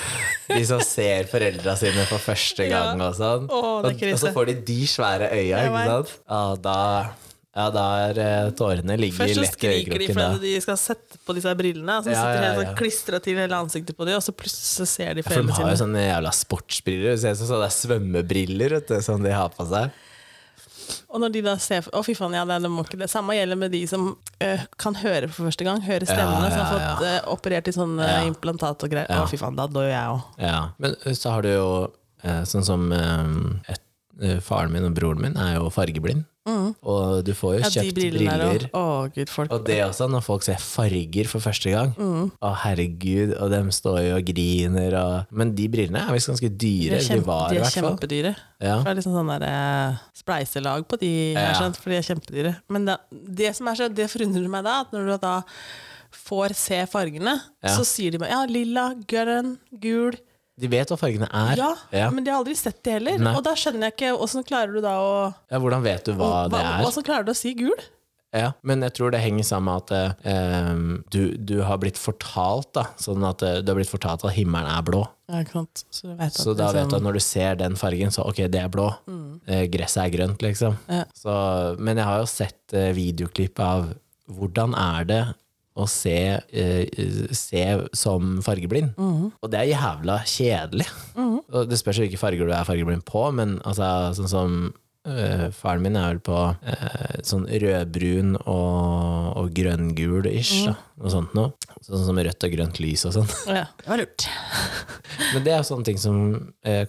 [0.50, 3.46] De som ser foreldra sine for første gang og sånn.
[3.46, 6.14] Åh, det er og, og så får de de svære øya, ikke sant?
[6.26, 6.78] Ja, da,
[7.56, 10.34] ja, der tårene ligger lett tårene ligger Først så i skriker de øyekroken.
[10.36, 11.96] fordi de skal sette på disse brillene.
[12.04, 12.68] Så Ja, sitter de ja, helt ja.
[12.68, 15.42] sånn klistra til hele ansiktet på dem, og så plutselig så ser de Ja, for
[15.42, 17.10] de har jo sånne jævla sportsbriller.
[17.10, 19.90] Det ser ut som sånne svømmebriller vet du, som de har på seg.
[21.10, 23.06] Og når de da ser Å, fy faen, ja, det, det må ikke det.
[23.10, 24.08] Samme gjelder med de som
[24.42, 25.82] eh, kan høre for første gang.
[25.86, 26.48] Høre stemmene.
[26.48, 28.16] Ja, Som har fått eh, operert i sånne Ja.
[28.22, 29.06] eh, implantat og greier.
[29.10, 29.22] Ja.
[29.22, 30.20] Å, fy faen, da dør jeg òg.
[30.42, 30.56] Ja.
[30.82, 31.68] Men eh, så har du jo
[32.24, 33.82] eh, sånn som eh, et,
[34.22, 36.26] eh, Faren min og broren min er jo fargeblind.
[36.82, 37.64] Og du får jo Mm.
[37.64, 38.64] Ja, kjøpt briller.
[38.72, 41.92] Og, Å, gud, folk Og det også, når folk ser farger for første gang.
[41.98, 42.30] Mm.
[42.42, 46.50] Å, herregud, og dem står jo og griner og Men de brillene er visst ganske
[46.50, 46.98] dyre.
[46.98, 48.34] De, kjempe, var de er kjempedyre.
[48.60, 48.78] Ja.
[48.84, 51.52] Det er liksom sånn der, eh, spleiselag på de, Ja.
[51.54, 52.56] skjønt, for de er kjempedyre.
[52.68, 55.42] Men da, det som er så, det forundrer meg da, at når du da
[56.12, 57.76] får se fargene, Ja.
[57.76, 60.12] så sier de bare ja, lilla, grønn, gul.
[60.60, 61.54] De vet hva fargene er.
[61.56, 62.10] Ja, Ja.
[62.10, 63.18] men de har aldri sett det heller.
[63.18, 63.32] Nei.
[63.36, 65.14] Og da skjønner jeg ikke åssen klarer du da å
[65.50, 66.84] Ja, hvordan vet du hva det er?
[66.86, 67.74] Åssen klarer du å si gul?
[68.32, 70.74] Ja, men jeg tror det henger sammen med at eh,
[71.10, 74.68] du, du har blitt fortalt da, sånn at eh, du har blitt fortalt at himmelen
[74.70, 75.00] er blå.
[75.26, 75.82] Ja, ikke sant.
[75.90, 78.44] Så, vet Så da liksom- vet du at når du ser den fargen, så ok,
[78.46, 78.86] det er blå.
[79.48, 80.76] Eh, gresset er grønt, liksom.
[80.88, 81.02] Ja.
[81.12, 81.34] Så,
[81.80, 83.88] men jeg har jo sett eh, videoklipp av
[84.30, 85.22] hvordan er det
[85.78, 87.64] å se, uh, se
[87.96, 88.94] som fargeblind.
[88.98, 90.88] Og det er jævla kjedelig.
[91.16, 94.60] Og det spørs jo hvilke farger du er fargeblind på, men altså, sånn som
[95.08, 100.76] uh, faren min er vel på uh, sånn rødbrun og, og grønngul-ish, da.
[101.00, 101.54] Noe sånt noe.
[101.86, 103.30] Sånn som rødt og grønt lys og sånn.
[103.48, 104.26] Ja, det var lurt.
[105.32, 106.18] Men det er sånne ting som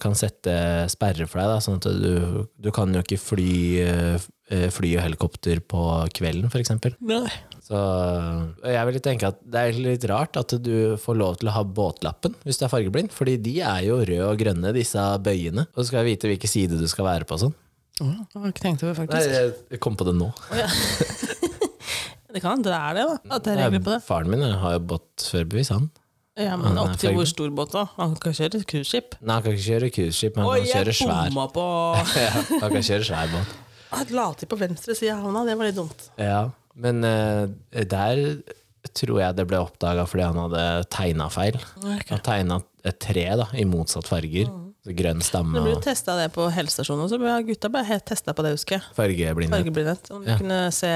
[0.02, 0.52] kan sette
[0.92, 1.48] sperrer for deg.
[1.48, 3.54] Da, sånn at du, du kan jo ikke fly,
[4.74, 5.82] fly og helikopter på
[6.16, 6.94] kvelden, for eksempel.
[7.62, 7.78] Så
[8.68, 11.62] jeg vil tenke at det er litt rart at du får lov til å ha
[11.64, 15.68] båtlappen hvis du er fargeblind, fordi de er jo røde og grønne, disse bøyene.
[15.72, 17.54] Og så skal jeg vite hvilken side du skal være på sånn.
[18.02, 19.24] Oh, Det har ikke tenkt over, Nei,
[19.76, 20.32] jeg kom på det nå.
[22.32, 23.16] Det kan det er det, da.
[23.36, 23.98] At det er regler på det.
[24.06, 25.90] Faren min har jo båtførerbevis, han.
[26.40, 27.82] Ja, men opp til hvor stor båt, da?
[27.98, 29.18] Han kan kjøre cruiseskip.
[29.20, 31.36] Nei, han kan ikke kjøre cruiseskip, men han kan kjøre jeg svær.
[31.52, 31.66] på
[32.24, 32.30] Ja,
[32.62, 33.52] han kan kjøre svær båt.
[33.92, 36.04] Jeg la til på venstre side av havna, det var litt dumt.
[36.20, 37.46] Ja, men uh,
[37.84, 38.42] der
[38.96, 41.58] tror jeg det ble oppdaga fordi han hadde tegna feil.
[41.78, 42.08] Okay.
[42.10, 42.56] Han tegna
[42.88, 44.48] et tre da, i motsatt farger.
[44.82, 47.18] Så grønn stamme Du ble testa det på helsestasjonen, også.
[47.46, 48.86] gutta ble testa på det, husker jeg.
[48.96, 49.54] fargeblindhet.
[49.60, 50.10] Fargeblindhet.
[50.10, 50.38] Om, de Ja.
[50.40, 50.90] kunne se,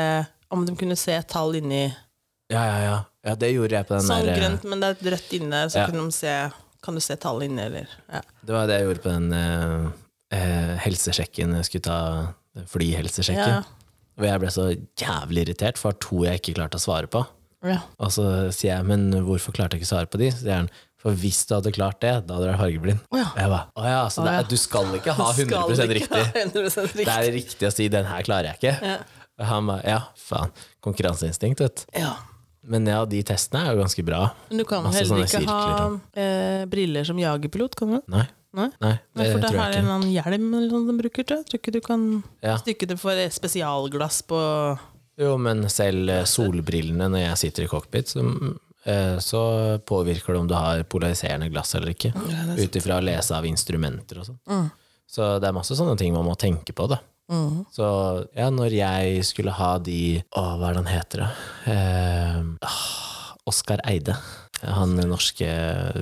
[0.50, 1.84] om de kunne se tall inni
[2.50, 2.96] Ja, ja, ja.
[3.26, 5.32] ja, det gjorde jeg på den Sånn der eh, grønt, men det er et rødt
[5.38, 5.86] inne, så Ja.
[5.86, 6.34] kunne de se
[6.82, 8.20] Kan du se tall inni, eller ja.
[8.42, 9.86] Det var det jeg gjorde på den eh,
[10.40, 11.54] eh, helsesjekken.
[11.54, 12.34] Jeg skulle ta
[12.72, 13.56] flyhelsesjekken.
[13.58, 13.62] Ja.
[14.16, 14.66] Og jeg ble så
[14.96, 17.24] jævlig irritert, for det var to jeg ikke klarte å svare på.
[17.66, 17.80] ja.
[18.00, 20.30] Og så sier jeg, men hvorfor klarte jeg ikke å svare på de?
[20.32, 23.02] Så sier han, for hvis du hadde klart det, da hadde du vært fargeblind.
[23.12, 23.26] Oh, ja.
[23.36, 24.38] Jeg bare, å ja, så det ja.
[24.40, 26.22] er, du skal ikke ha 100, ikke riktig.
[26.22, 27.04] Ha 100% riktig.
[27.04, 28.94] Det er riktig å si 'den her klarer jeg ikke'.
[28.94, 28.96] Ja.
[29.36, 32.00] Og han bare 'ja, faen, konkurranseinstinkt', vet du.
[32.00, 32.14] Ja.
[32.66, 34.22] Men ja, de testene er jo ganske bra.
[34.48, 38.00] Men du kan Masse heller ikke ha eh, briller som jagerpilot, kan du?
[38.10, 38.24] Nei,
[38.56, 38.68] Nei?
[38.80, 39.94] nei, det for det tror jeg en ikke.
[39.94, 41.42] annen hjelm eller sånn de bruker til.
[41.44, 42.04] Tror ikke du kan
[42.42, 42.56] Ja.
[42.56, 44.38] stykke det for spesialglass på
[45.18, 48.20] Jo, men selv eh, solbrillene når jeg sitter i cockpit, så,
[48.84, 52.12] eh, så påvirker det om du har polariserende glass eller ikke.
[52.56, 54.70] Ut ifra å lese av instrumenter og sånn.
[55.08, 56.98] Så det er masse sånne ting man må tenke på, da.
[57.72, 57.86] Så
[58.36, 61.30] ja, når jeg skulle ha de Å, hva er det han heter, da?
[61.72, 64.14] Eh, ah, Oskar Eide.
[64.64, 65.46] Han norske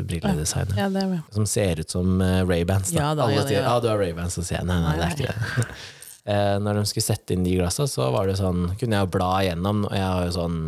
[0.07, 0.95] brilledesigneren.
[0.95, 1.19] Ja.
[1.35, 2.93] Som ser ut som uh, Ray-Bans.
[2.95, 5.09] Ja da, Alle sier ja ja, du har Ray-Bans, så sier jeg nei, nei, det
[5.09, 5.69] er ikke det.
[6.25, 9.27] Eh, når de skulle sette inn de glassa, så var det sånn, kunne jeg bla
[9.43, 10.63] igjennom, og jeg har jo sånn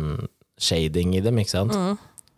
[0.61, 1.73] shading i dem, ikke sant?
[1.73, 1.95] Mm.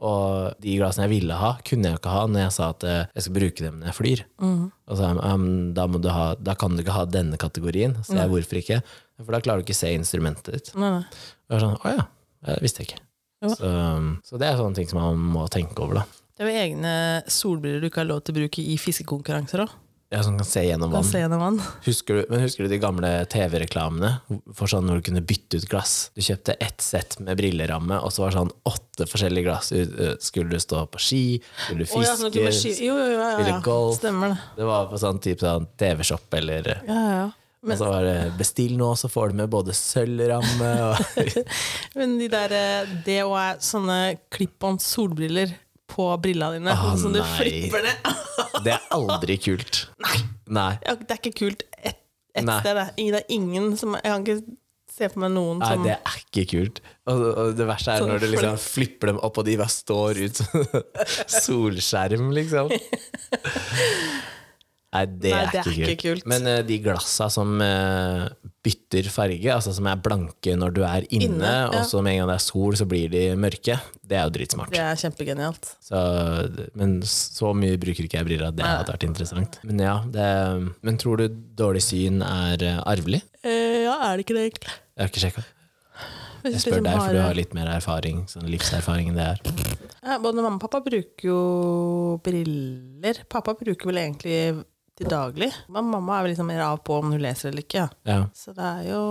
[0.08, 2.86] Og de glassene jeg ville ha, kunne jeg jo ikke ha når jeg sa at
[2.88, 4.24] eh, jeg skal bruke dem når jeg flyr.
[4.40, 4.62] Mm.
[4.72, 7.98] Og så men da, må du ha, da kan du ikke ha denne kategorien.
[8.08, 8.80] Så jeg, hvorfor ikke?
[9.20, 10.72] For da klarer du ikke å se instrumentet ditt.
[10.80, 11.04] Nei, nei.
[11.04, 12.08] Og jeg var sånn, å ja,
[12.48, 13.04] det visste jeg ikke.
[13.40, 13.50] Ja.
[13.56, 13.74] Så,
[14.28, 16.08] så det er sånne ting som man må tenke over, da.
[16.40, 16.92] Det er jo egne
[17.32, 19.78] solbriller du ikke har lov til å bruke i fiskekonkurranser òg.
[20.10, 21.04] Ja, som kan se gjennom vann.
[21.06, 21.58] se gjennom vann.
[21.86, 24.10] Husker du, men husker du de gamle TV-reklamene
[24.58, 25.92] for sånn når du kunne bytte ut glass?
[26.18, 29.70] Du kjøpte ett sett med brilleramme, og så var det sånn åtte forskjellige glass.
[30.26, 31.22] Skulle du stå på ski?
[31.68, 32.48] Skulle du Å ja, sånn ski.
[32.48, 32.74] fiske?
[32.88, 33.60] jo, jo, jo, ja, spille ja.
[33.68, 34.00] golf.
[34.00, 34.40] Stemmer det.
[34.58, 37.28] det var på sånn type sånn TV-shop eller Ja, ja,
[37.64, 37.74] ja.
[37.74, 41.26] Og så var det 'bestill nå, så får du med både sølvramme og
[42.00, 43.98] Men de der, eh, det òg er sånne
[44.32, 45.52] clip-on solbriller
[45.90, 46.72] på brillene dine.
[46.72, 48.10] Ah, sånn du flipper ned.
[48.66, 49.86] Det er aldri kult.
[50.04, 50.18] Nei.
[50.52, 50.72] Nei.
[50.86, 51.96] Ja, det er ikke kult ett
[52.36, 52.76] et sted.
[52.98, 54.42] Det er, ingen- som Jeg kan ikke
[55.00, 56.80] se for meg noen Nei, som det er ikke kult.
[57.10, 59.74] Og, og det verste er Sånn når du liksom flipper dem opp, og de bare
[59.74, 60.66] står ut som
[61.46, 62.70] solskjerm, liksom.
[64.90, 66.30] Nei, det, Nei, er, det er ikke, ikke kult.
[66.30, 68.26] Men uh, de glassa som uh,
[68.66, 71.68] bytter farge, altså som er blanke når du er inne, Inne, ja.
[71.78, 74.34] og så med en gang det er sol, så blir de mørke, det er jo
[74.40, 74.74] dritsmart.
[74.74, 75.70] Det er kjempegenialt.
[75.86, 76.02] Så,
[76.80, 79.60] men så mye bruker ikke jeg briller at det hadde vært interessant.
[79.70, 80.26] Men ja, det,
[80.86, 83.22] men tror du dårlig syn er eh, arvelig?
[83.44, 84.74] Eh, ja, er det ikke det, egentlig?
[84.74, 85.46] Jeg har ikke sjekka.
[86.40, 89.42] Jeg spør liksom deg, for du har litt mer erfaring, sånn livserfaring enn det er.
[90.00, 91.40] Ja, både mamma og pappa bruker jo
[92.24, 93.24] briller.
[93.32, 94.38] Pappa bruker vel egentlig
[95.00, 95.50] til daglig.
[95.72, 97.88] Men mamma er vel liksom mer av på om hun leser eller ikke.
[98.08, 98.20] Ja.
[98.36, 99.06] Så det er jo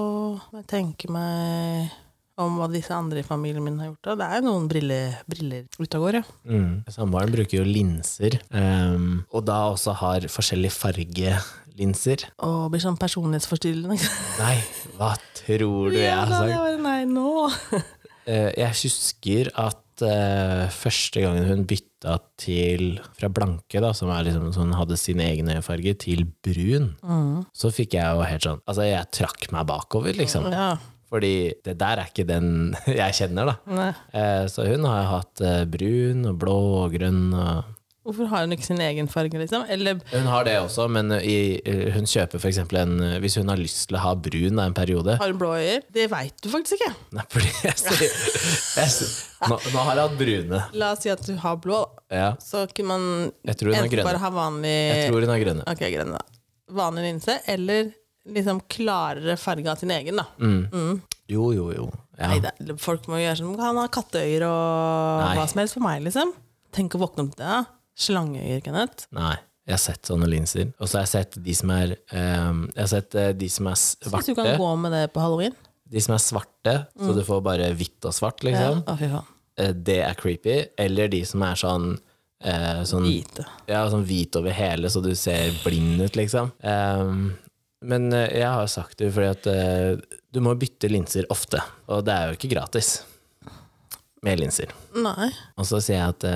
[0.53, 1.97] Jeg tenker meg
[2.39, 4.03] om hva disse andre i familien min har gjort.
[4.07, 4.17] Da.
[4.21, 6.25] Det er jo noen briller, briller ute og går, ja.
[6.47, 6.69] Mm.
[6.95, 12.29] Samboeren bruker jo linser, um, og da også har forskjellig fargelinser.
[12.47, 13.99] Og blir sånn personlighetsforstyrrende.
[14.39, 14.55] Nei,
[15.01, 16.55] hva tror du jeg ja, har da, sagt?
[16.55, 17.85] det var, nei, nå!
[18.29, 24.51] Eh, jeg husker at eh, første gangen hun bytta til fra blanke, da, som liksom,
[24.55, 26.93] sånn, hadde sin egen øyefarge, til brun,
[27.57, 30.49] så fikk jeg jo helt sånn Altså, jeg trakk meg bakover, liksom.
[30.55, 30.77] Ja.
[31.09, 33.89] Fordi det der er ikke den jeg kjenner, da.
[34.13, 37.75] Eh, så hun har hatt eh, brun og blå og grønn og
[38.09, 39.67] Hvorfor har hun ikke sin egen farge, liksom?
[39.69, 41.35] Eller Hun har det også, men i,
[41.93, 45.29] hun kjøper eksempel en Hvis hun har lyst til å ha brun en periode har
[45.35, 45.83] hun blå øyer?
[45.93, 46.91] Det veit du faktisk ikke.
[47.19, 48.17] Nei, fordi jeg sier
[48.81, 49.13] jeg, sier-
[49.53, 50.63] nå, nå har jeg hatt brune.
[50.81, 52.17] La oss si at du har blå, da.
[52.17, 53.07] Ja, Så kunne man
[53.45, 55.69] enten bare ha vanlig Jeg tror hun har grønne.
[55.69, 56.25] Ok, grønne da.
[56.81, 57.93] Vanlig linse, eller
[58.29, 60.27] liksom klarere farge av sin egen, da.
[61.29, 61.87] Jo, jo, jo.
[62.19, 62.33] Ja.
[62.33, 65.35] Nei, det, folk må gjøre som han har katteøyer og Nei.
[65.39, 66.33] hva som helst for meg, liksom.
[66.75, 67.61] Tenk å våkne opp til det.
[67.99, 69.09] Slangeøyer, Kenneth.
[69.17, 69.35] Nei,
[69.67, 70.71] jeg har sett sånne linser.
[70.79, 73.67] Og så har jeg sett de som er um, Jeg har sett eh, de som
[73.71, 75.57] er Hvis du kan gå med det på halloween.
[75.89, 78.83] De som er svarte, så du får bare hvitt og svart, liksom.
[79.01, 79.27] Fy faen.
[79.59, 80.57] Eh, Det er creepy.
[80.79, 81.87] Eller de som er sånn
[82.45, 83.47] eh, sånn, Hvite.
[83.71, 86.53] Ja, sånn hvit over hele, så du ser blind ut, liksom.
[86.63, 87.31] Ehm,
[87.89, 92.31] men jeg har sagt det fordi at du må bytte linser ofte, og det er
[92.33, 92.89] jo ikke gratis
[94.27, 94.73] med linser.
[94.99, 95.29] Nei.
[95.57, 96.27] Og så sier jeg at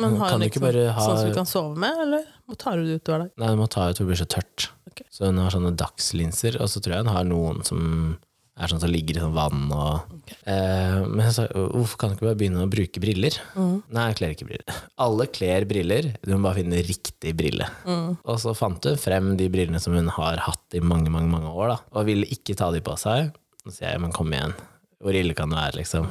[0.00, 1.98] Men har kan hun du ikke liksom bare ha sånn som du kan sove med,
[2.06, 3.32] eller Må ta ut hver dag?
[3.40, 4.68] Nei, du må ta ut, for det blir så tørt.
[4.92, 5.08] Okay.
[5.12, 7.82] Så hun har sånne dagslinser, og så tror jeg hun har noen som
[8.52, 10.10] er sånn som ligger i sånn vann og
[10.44, 13.38] eh, Men jeg sa hvorfor kan du ikke bare begynne å bruke briller?
[13.56, 14.82] Nei, jeg kler ikke briller.
[15.00, 17.68] Alle kler briller, du må bare finne riktig brille.
[17.88, 21.48] Og så fant hun frem de brillene som hun har hatt i mange, mange, mange
[21.52, 23.32] år, da, og ville ikke ta de på seg.
[23.64, 24.52] Så sier jeg, men kom igjen,
[25.02, 26.08] hvor ille kan det være, liksom?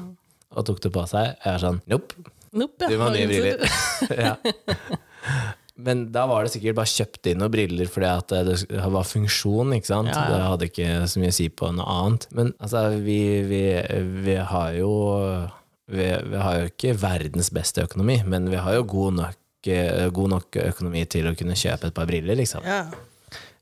[0.52, 1.36] Og tok det på seg.
[1.44, 2.32] Jeg er sånn, nope.
[2.58, 3.62] Nope, Du må ha nye briller.
[4.26, 4.36] ja.
[5.82, 9.72] Men da var det sikkert bare kjøpt inn noen briller fordi at det var funksjon,
[9.78, 10.12] ikke sant?
[10.12, 10.34] Ja, ja.
[10.36, 12.28] Det hadde ikke så mye å si på noe annet.
[12.38, 13.18] Men altså, vi,
[13.50, 13.62] vi,
[14.28, 14.92] vi har jo
[15.92, 19.40] vi, vi har jo ikke verdens beste økonomi, men vi har jo god nok,
[19.74, 22.68] eh, god nok økonomi til å kunne kjøpe et par briller, liksom.
[22.68, 22.84] Ja.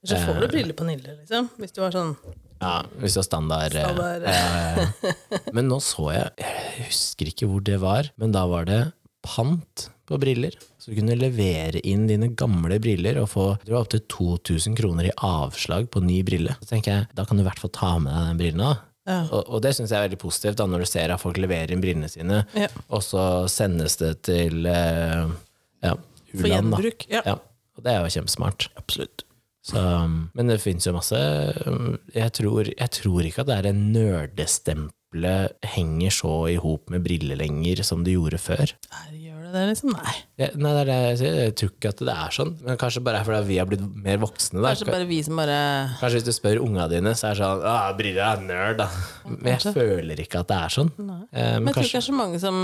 [0.04, 1.50] Så får du briller på Nille, liksom.
[1.62, 2.14] Hvis du har sånn
[2.60, 3.76] Ja, hvis det er standard.
[3.76, 4.26] eh, Standard.
[4.28, 8.82] eh, men nå så jeg, jeg husker ikke hvor det var, men da var det
[9.24, 10.56] pant på briller.
[10.80, 15.10] Så du kunne levere inn dine gamle briller og få det var opptil 2000 kroner
[15.10, 16.56] i avslag på ny brille.
[16.64, 18.64] Så tenker jeg, da kan du i hvert fall ta med deg den brillen.
[18.64, 18.78] da.
[19.10, 19.20] Ja.
[19.34, 21.72] Og, og det syns jeg er veldig positivt, da, når du ser at folk leverer
[21.74, 22.68] inn brillene sine, Ja.
[22.94, 25.24] og så sendes det til eh,
[25.86, 26.50] ja, For u-land.
[26.76, 26.82] da.
[26.82, 27.08] gjenbruk.
[27.10, 27.24] Ja.
[27.26, 27.38] Ja,
[27.78, 28.68] og det er jo kjempesmart.
[28.82, 29.24] Absolutt.
[29.70, 29.84] Så,
[30.36, 31.20] men det fins jo masse
[31.66, 36.90] um, jeg tror, jeg tror ikke at det er en nerdestempelet henger så i hop
[36.94, 38.74] med briller lenger som det gjorde før.
[38.94, 39.94] Nei, gjør det det, liksom?
[39.96, 40.16] Nei.
[40.40, 41.38] Jeg, nei, det er det jeg sier.
[41.40, 42.52] Jeg tror ikke at det er sånn.
[42.66, 44.62] Men kanskje bare fordi vi har blitt mer voksne.
[44.62, 44.74] Da.
[44.74, 45.58] Kanskje bare vi som bare
[46.00, 48.90] Kanskje hvis du spør unga dine, så er det sånn ah, 'Briller er nerd', da.
[49.30, 50.92] Men jeg føler ikke at det er sånn.
[51.00, 52.60] Eh, men Men jeg tror ikke det er så mange som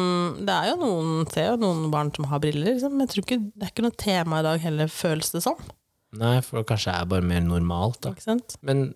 [0.46, 2.94] Det er jo noen, ser jo noen barn som har briller, liksom.
[2.94, 5.58] men jeg tror ikke det er ikke noe tema i dag heller, føles det som.
[6.20, 8.14] Nei, for kanskje det er bare mer normalt, da.
[8.16, 8.58] Ikke sant?
[8.66, 8.88] Men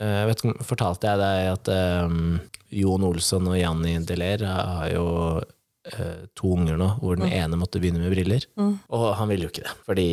[0.00, 1.70] uh, vet fortalte jeg deg at
[2.06, 2.38] um,
[2.74, 5.06] Jon Olsson og Janni Deler har jo
[5.40, 8.44] eh, to unger nå, hvor den ene måtte begynne med briller.
[8.58, 10.08] Og han ville jo ikke det, fordi,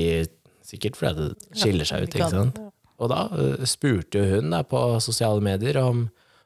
[0.66, 2.16] sikkert fordi det skiller seg ut.
[2.16, 2.62] ikke sant?
[2.96, 6.06] Og da eh, spurte hun da på sosiale medier om,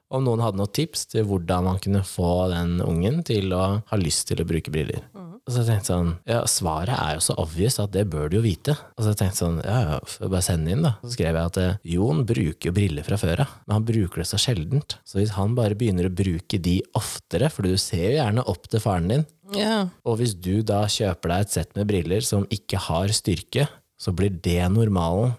[0.09, 4.01] om noen hadde noen tips til hvordan man kunne få den ungen til å ha
[4.01, 5.05] lyst til å bruke briller.
[5.49, 8.35] Og så tenkte jeg sånn, ja, Svaret er jo så obvious at det bør du
[8.37, 8.75] jo vite.
[8.99, 10.91] Og så tenkte jeg sånn, ja, ja, bare send inn da.
[11.01, 14.21] Så skrev jeg at eh, Jon bruker jo briller fra før av, men han bruker
[14.21, 14.99] det så sjeldent.
[15.09, 18.69] Så hvis han bare begynner å bruke de oftere, for du ser jo gjerne opp
[18.69, 19.25] til faren din,
[19.57, 19.87] Ja.
[20.05, 23.65] og hvis du da kjøper deg et sett med briller som ikke har styrke,
[23.99, 25.33] så blir det normalen.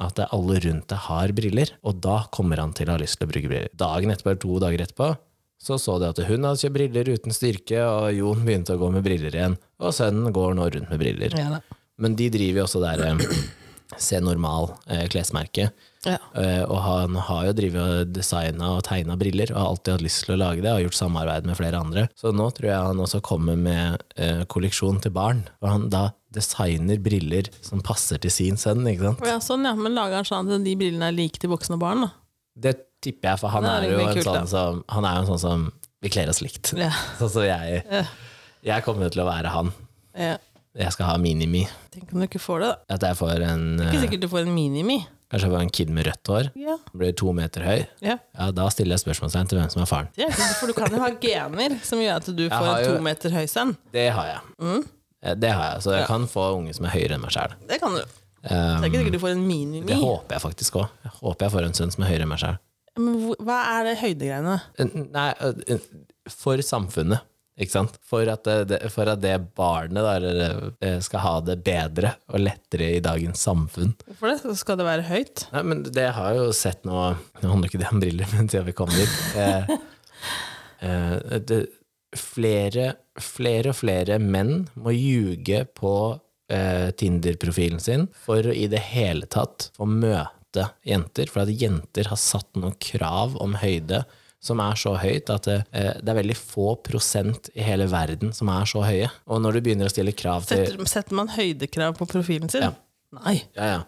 [0.00, 1.68] At alle rundt deg har briller.
[1.84, 3.68] Og da kommer han til å ha lyst til å bruke briller.
[3.76, 5.08] Dagen etterpå, eller to dager etterpå,
[5.66, 8.90] så så de at hun hadde kjøpt briller uten styrke, og Jon begynte å gå
[8.94, 9.58] med briller igjen.
[9.82, 11.34] Og sønnen går nå rundt med briller.
[11.34, 11.60] Ja.
[11.98, 13.38] Men de driver jo også der eh,
[13.96, 15.06] Se Normal eh,
[16.06, 16.18] ja.
[16.34, 20.04] Eh, og han har jo drevet og designa og tegna briller, og har alltid hatt
[20.04, 22.06] lyst til å lage det, og gjort samarbeid med flere andre.
[22.18, 26.08] Så nå tror jeg han også kommer med eh, kolleksjon til barn, og han da
[26.36, 29.26] designer briller som passer til sin sønn, ikke sant.
[29.26, 29.74] Ja, sånn, ja.
[29.78, 32.12] Men lager han sånn at de brillene er like til voksne barn, da?
[32.56, 32.74] Det
[33.06, 35.42] tipper jeg, for han er er jo en sånn som Han er jo en sånn
[35.46, 35.66] som
[36.04, 36.74] Vi kler oss likt.
[36.76, 36.90] Ja.
[37.20, 37.82] Sånn som jeg
[38.66, 39.72] Jeg kommer til å være han.
[40.18, 40.36] ja.
[40.76, 41.62] Jeg skal ha minimi.
[41.88, 42.94] Tenk om du ikke får det, da.
[42.98, 44.98] At jeg får en Ikke eh, sikkert du får en minimi.
[45.32, 46.50] Kanskje jeg får en kid med rødt hår.
[46.60, 46.74] Ja.
[46.92, 47.86] Blir to meter høy.
[48.04, 48.18] ja.
[48.36, 50.10] Ja, da stiller jeg spørsmålstegn til hvem som er faren.
[50.18, 53.00] Det er for du kan jo ha gener som gjør at du får en to
[53.08, 53.72] meter høy sønn.
[53.96, 54.84] Det har jeg.
[55.24, 57.56] Eh, Det har jeg, Så jeg kan få unge som er høyere enn meg sjæl.
[57.72, 58.04] Det kan du.
[58.04, 59.86] Det er ikke sikkert du får en minimi.
[59.88, 60.92] Det håper jeg faktisk òg.
[61.08, 62.60] Jeg håper jeg får en sønn som er høyere enn meg sjæl.
[62.96, 64.58] Men hva er det høydegreiene?
[65.12, 65.88] Nei, eh,
[66.32, 67.24] for samfunnet.
[68.04, 72.40] For at det, det- for at det barnet der, eh, skal ha det bedre og
[72.42, 73.94] lettere i dagens samfunn.
[74.10, 74.56] Hvorfor det?
[74.60, 75.46] Skal det være høyt?
[75.54, 76.98] Nei, men det har jeg jo sett nå
[77.40, 79.72] Nå handler ikke det om briller, men siden vi kom dit eh,
[80.84, 81.62] eh, det,
[82.16, 85.94] flere, flere og flere menn må ljuge på
[86.52, 90.28] eh, Tinder-profilen sin for å i det hele tatt få møte
[90.86, 94.04] jenter, for at jenter har satt noen krav om høyde
[94.46, 98.32] som er så høyt at det, eh, det er veldig få prosent i hele verden
[98.36, 99.10] som er så høye.
[99.26, 102.68] Og når du begynner å stille krav til Setter, setter man høydekrav på profilen sin?
[102.68, 102.74] Ja.
[103.16, 103.40] Nei.
[103.56, 103.84] ja, ja.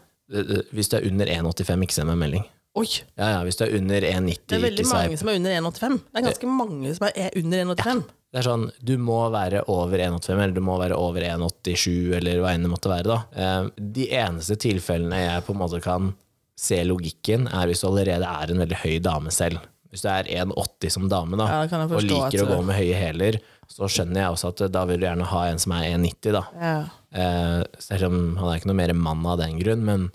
[0.75, 2.47] Hvis du er under 1,85, ikke send meg melding.
[2.79, 2.87] Oi!
[3.17, 5.99] Ja, ja, hvis du er under 1,90, Det er veldig mange som er under 1,85.
[6.05, 8.03] Det er ganske mange som er under 1,85.
[8.29, 12.43] Det er sånn, du må være over 1,85, eller du må være over 1,87, eller
[12.45, 13.19] hva enn det måtte være, da.
[13.33, 16.13] Eh, De eneste tilfellene jeg på en måte kan
[16.59, 19.61] se logikken, er hvis du allerede er en veldig høy dame selv.
[19.89, 23.39] Hvis du er 1,80 som dame, da, Ja, og liker å gå med høye hæler,
[23.73, 26.43] så skjønner jeg også at da vil du gjerne ha en som er 1,90, da.
[26.61, 26.75] Ja.
[27.23, 30.09] Eh, Selv om han er ikke noe mer mann av den grunn, men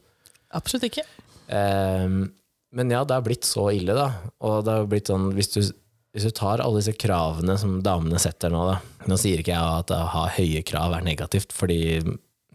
[0.53, 1.06] Absolutt ikke.
[1.49, 2.06] Eh,
[2.73, 4.10] men ja, det har blitt så ille, da.
[4.45, 5.62] Og det har blitt sånn, hvis du,
[6.13, 8.77] hvis du tar alle disse kravene som damene setter nå, da.
[9.10, 11.79] Nå sier ikke jeg at å ha høye krav er negativt, fordi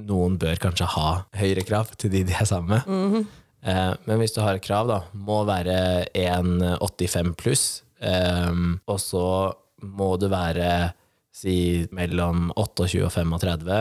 [0.06, 2.86] noen bør kanskje ha høyere krav til de de er sammen med.
[2.86, 7.64] Eh, men hvis du har et krav, da, må være 1,85 pluss,
[8.00, 9.26] ehm, og så
[9.82, 10.92] må du være
[11.38, 13.76] si mellom 28 og 35.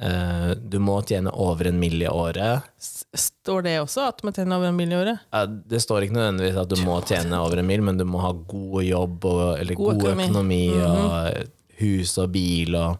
[0.00, 1.98] Eh, du må tjene over en mill.
[2.02, 2.70] i året.
[2.80, 4.92] Står det også at man tjener over en mill.
[4.92, 5.26] i året?
[5.68, 8.32] Det står ikke nødvendigvis at du må tjene over en mil, men du må ha
[8.32, 10.28] god jobb og, eller God god, økonomi.
[10.30, 12.78] økonomi, og hus og bil.
[12.80, 12.96] Og,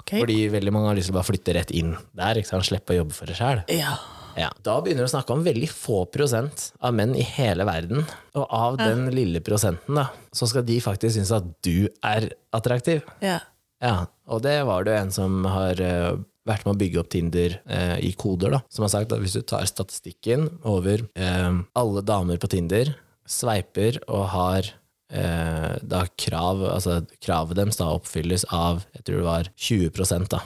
[0.00, 0.18] okay.
[0.18, 2.66] Fordi veldig mange har lyst til å bare flytte rett inn der, ikke sant?
[2.66, 3.62] slippe å jobbe for det sjøl.
[3.70, 3.94] Ja.
[4.38, 4.48] Ja.
[4.64, 8.04] Da begynner du å snakke om veldig få prosent av menn i hele verden.
[8.38, 13.02] Og av den lille prosenten, da, så skal de faktisk synes at du er attraktiv.
[13.24, 13.40] ja.
[13.82, 16.12] Ja, og det var det jo en som har eh,
[16.46, 19.34] vært med å bygge opp Tinder eh, i koder, da, som har sagt at hvis
[19.34, 22.92] du tar statistikken over eh, alle damer på Tinder,
[23.26, 24.70] sveiper og har
[25.10, 30.42] eh, da krav, altså kravet deres da oppfylles av, jeg tror det var 20 da,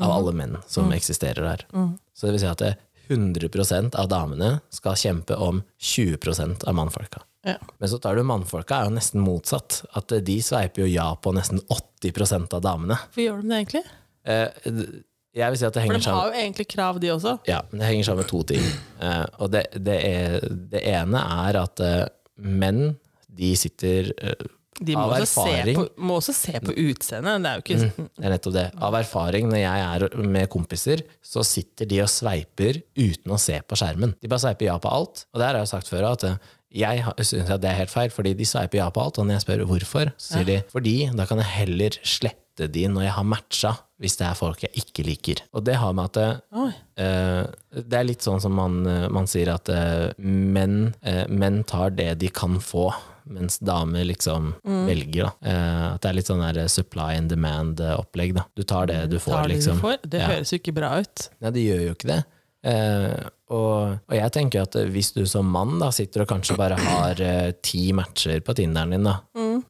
[0.00, 1.66] av alle menn som eksisterer der.
[2.16, 2.72] Så det vil si at det
[3.08, 7.22] 100% av damene skal kjempe om 20 av mannfolka.
[7.46, 7.56] Ja.
[7.78, 9.82] Men så tar du mannfolka, er jo nesten motsatt.
[9.96, 11.62] At eh, de sveiper jo ja på nesten
[12.04, 12.98] 80% av damene.
[13.08, 13.84] Hvorfor gjør de det egentlig?
[14.28, 14.82] Eh,
[15.38, 17.34] jeg vil si at det henger sammen For de har jo egentlig krav, de også.
[17.48, 18.70] Ja, men det henger sammen med to ting.
[18.98, 22.06] Eh, og det, det, er, det ene er at eh,
[22.42, 22.96] menn,
[23.38, 24.48] de sitter eh,
[24.78, 27.42] De må, Av også se, på, må også se på utseendet.
[27.44, 28.66] Det er jo ikke Det er nettopp det.
[28.88, 33.58] Av erfaring, når jeg er med kompiser, så sitter de og sveiper uten å se
[33.64, 34.14] på skjermen.
[34.22, 35.24] De bare sveiper ja på alt.
[35.34, 36.38] Og der har jeg sagt før, at eh,
[36.82, 39.18] jeg syns det er helt feil, fordi de sveiper ja på alt.
[39.18, 42.88] Og når jeg spør hvorfor, så sier de fordi da kan jeg heller slette de
[42.90, 43.72] når jeg har matcha,
[44.02, 45.42] hvis det er folk jeg ikke liker.
[45.54, 46.70] Og det har med at det, Oi.
[47.02, 47.44] Eh,
[47.78, 51.94] det er litt sånn som man, eh, man sier at uh, menn, uh, menn tar
[51.94, 52.88] det de kan få,
[53.30, 55.28] mens damer liksom velger.
[55.28, 55.50] Da.
[55.50, 58.34] Eh, at det er litt sånn der supply and demand-opplegg.
[58.34, 58.44] da.
[58.56, 59.76] Du tar det du får, Tar det liksom.
[59.76, 59.98] du får.
[60.08, 60.28] Det Ja.
[60.34, 61.28] høres jo ikke bra ut.
[61.40, 62.24] Nei, det gjør jo ikke det.
[62.68, 66.76] Eh, og, og jeg tenker at hvis du som mann da sitter og kanskje bare
[66.76, 69.20] har eh, ti matcher på Tinderen din, da,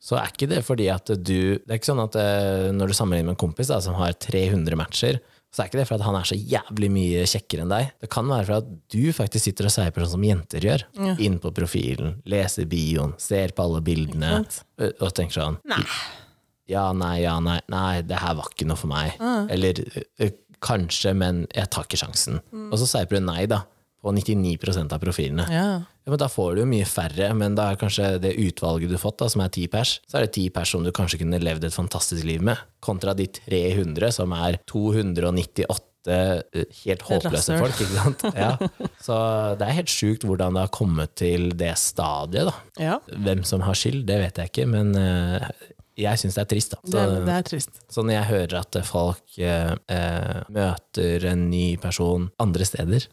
[0.01, 2.97] så er ikke det fordi at du Det er ikke sånn at eh, når du
[2.97, 5.21] sammenligner med en kompis da, som har 300 matcher,
[5.55, 7.93] så er ikke det for at han er så jævlig mye kjekkere enn deg.
[8.05, 10.85] Det kan være for at du faktisk sitter og sveiper sånn som jenter gjør.
[11.25, 15.81] Inn på profilen, leser bioen, ser på alle bildene, og, tenker sånn Nei.
[16.69, 19.17] ja, nei, ja, nei, nei, det her var ikke noe for meg.
[19.49, 19.81] Eller
[20.21, 22.41] «Øh, kanskje, men jeg tar ikke sjansen.
[22.69, 23.63] Og så sveiper du nei, da,
[24.03, 25.47] på 99% av profilene.
[25.51, 25.65] Ja.
[26.07, 26.11] Ja.
[26.13, 29.03] men Da får du jo mye færre, men da er kanskje det utvalget du har
[29.03, 31.41] fått, da, som er ti pers, så er det ti pers som du kanskje kunne
[31.43, 37.81] levd et fantastisk liv med, kontra de 300 som er 298 øh, helt håpløse folk.
[37.83, 38.23] ikke sant?
[38.45, 38.53] Ja.
[39.03, 39.17] Så
[39.59, 42.49] det er helt sjukt hvordan det har kommet til det stadiet.
[42.49, 42.55] da.
[42.81, 43.01] ja.
[43.27, 45.51] Hvem som har skyld, det vet jeg ikke, men øh,
[45.99, 46.75] jeg syns det er trist.
[46.75, 46.81] da.
[46.87, 47.81] Så, det er trist.
[47.91, 53.09] så når jeg hører at folk eh, eh, møter en ny person andre steder,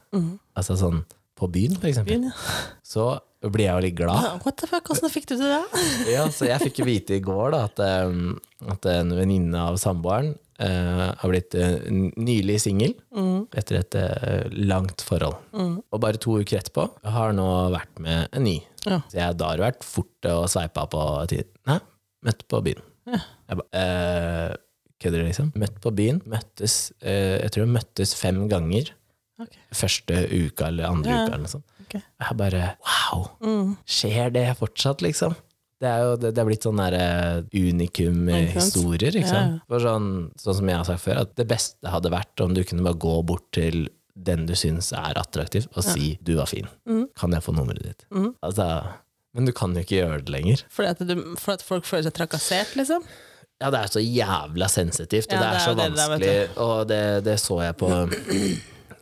[0.56, 1.04] altså sånn
[1.36, 2.60] på byen for eksempel, Byen, ja.
[2.86, 3.10] så
[3.52, 4.28] blir jeg jo litt glad.
[4.46, 5.84] What the fuck, hvordan fikk du til det?
[6.16, 10.36] Ja, så jeg fikk vite i går da, at, eh, at en venninne av samboeren
[10.56, 12.94] Uh, har blitt uh, nylig singel
[13.60, 15.36] etter et uh, langt forhold.
[15.52, 18.54] Og bare to uker etterpå har nå vært med en ny.
[18.86, 19.02] Ja.
[19.12, 21.52] Så jeg da har det vært fort å sveipe på tiden.
[21.68, 21.82] Nei,
[22.26, 22.82] møtt på byen.
[23.06, 23.20] Ja.
[23.52, 24.56] Jeg ba, eh,
[25.02, 25.52] kødder du liksom?
[25.62, 26.22] Møtt på byen.
[26.30, 28.92] Møttes, eh, jeg tror vi møttes fem ganger.
[29.42, 29.60] Okay.
[29.76, 31.24] Første uka eller andre Ja.
[31.26, 31.66] uka eller noe sånt.
[31.86, 32.02] Okay.
[32.22, 33.26] Jeg bare wow!
[33.44, 33.76] Mm.
[33.86, 35.36] Skjer det fortsatt, liksom?
[35.84, 36.80] Det er jo det, det er blitt sånn
[37.54, 39.60] unikum-historier, ikke Ja.
[39.68, 40.08] For sånn,
[40.40, 42.98] sånn som jeg har sagt før, at det beste hadde vært om du kunne bare
[42.98, 46.70] gå bort til den du syns er attraktiv, og si 'du var fin'.
[46.88, 47.10] Mm.
[47.16, 48.06] Kan jeg få nummeret ditt?
[48.42, 48.88] Altså,
[49.36, 50.62] men du kan jo ikke gjøre det lenger.
[50.72, 53.04] Fordi at, du, for at folk føler seg trakassert, liksom?
[53.62, 56.26] Ja, det er så jævla sensitivt, og Ja, det er det er så vanskelig, det
[56.26, 56.66] det er, vanskelig.
[56.66, 57.90] og det, det så jeg på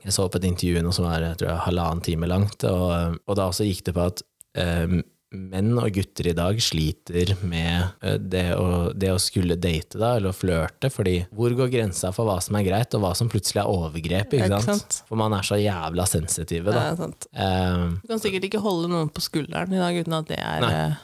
[0.04, 3.18] Jeg så på et intervju nå som var jeg tror, jeg, halvannen time langt, og,
[3.24, 4.24] og da også gikk det på at
[4.60, 4.98] eh,
[5.34, 10.16] menn og gutter i dag sliter med eh, det, å, det å skulle date, da,
[10.20, 13.30] eller å flørte, fordi hvor går grensa for hva som er greit, og hva som
[13.34, 14.36] plutselig er overgrep?
[14.38, 14.84] Ikke Ikke sant?
[14.84, 15.00] sant?
[15.10, 16.86] For man er så jævla sensitive, da.
[17.00, 17.28] sant.
[17.34, 20.62] Eh, Du kan sikkert ikke holde noen på skulderen i dag uten at det er
[20.62, 20.72] Nei.
[20.84, 21.02] eh,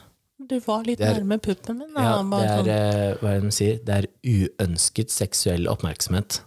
[0.50, 1.90] Du var litt er- nærme puppen min.
[1.94, 2.02] Da.
[2.06, 3.18] ja, Bare det er, sånn.
[3.20, 3.80] hva er det de sier?
[3.84, 6.40] Det er uønsket seksuell oppmerksomhet.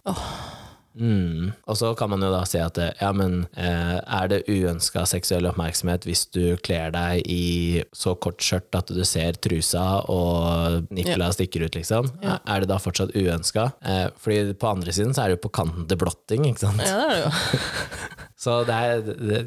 [0.94, 1.50] Mm.
[1.66, 5.02] Og så kan man jo da si at eh, ja, men eh, er det uønska
[5.10, 10.86] seksuell oppmerksomhet hvis du kler deg i så kort skjørt at du ser trusa og
[10.94, 12.12] nipla stikker ut, liksom?
[12.22, 12.38] Ja.
[12.46, 13.68] Er det da fortsatt uønska?
[13.82, 16.84] Eh, fordi på andre siden så er det jo på kanten til blotting, ikke sant?
[16.84, 17.62] Ja, det er det jo.
[18.44, 19.38] Så det er det,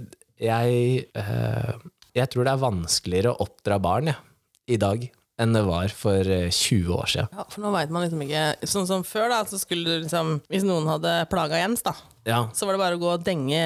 [0.42, 1.74] jeg, eh,
[2.18, 4.20] jeg tror det er vanskeligere å oppdra barn, ja,
[4.68, 5.06] i dag
[5.40, 7.28] enn det var for eh, 20 år siden.
[7.38, 10.40] Ja, for nå veit man liksom ikke Sånn som før, da, så skulle du liksom
[10.50, 11.94] Hvis noen hadde plaga Jens, da,
[12.26, 13.62] Ja, så var det bare å gå og denge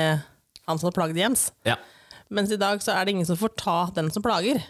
[0.67, 1.51] han som hadde plaget Jens.
[1.67, 1.78] ja.
[2.32, 4.61] Mens i dag så er det ingen som får ta den som plager.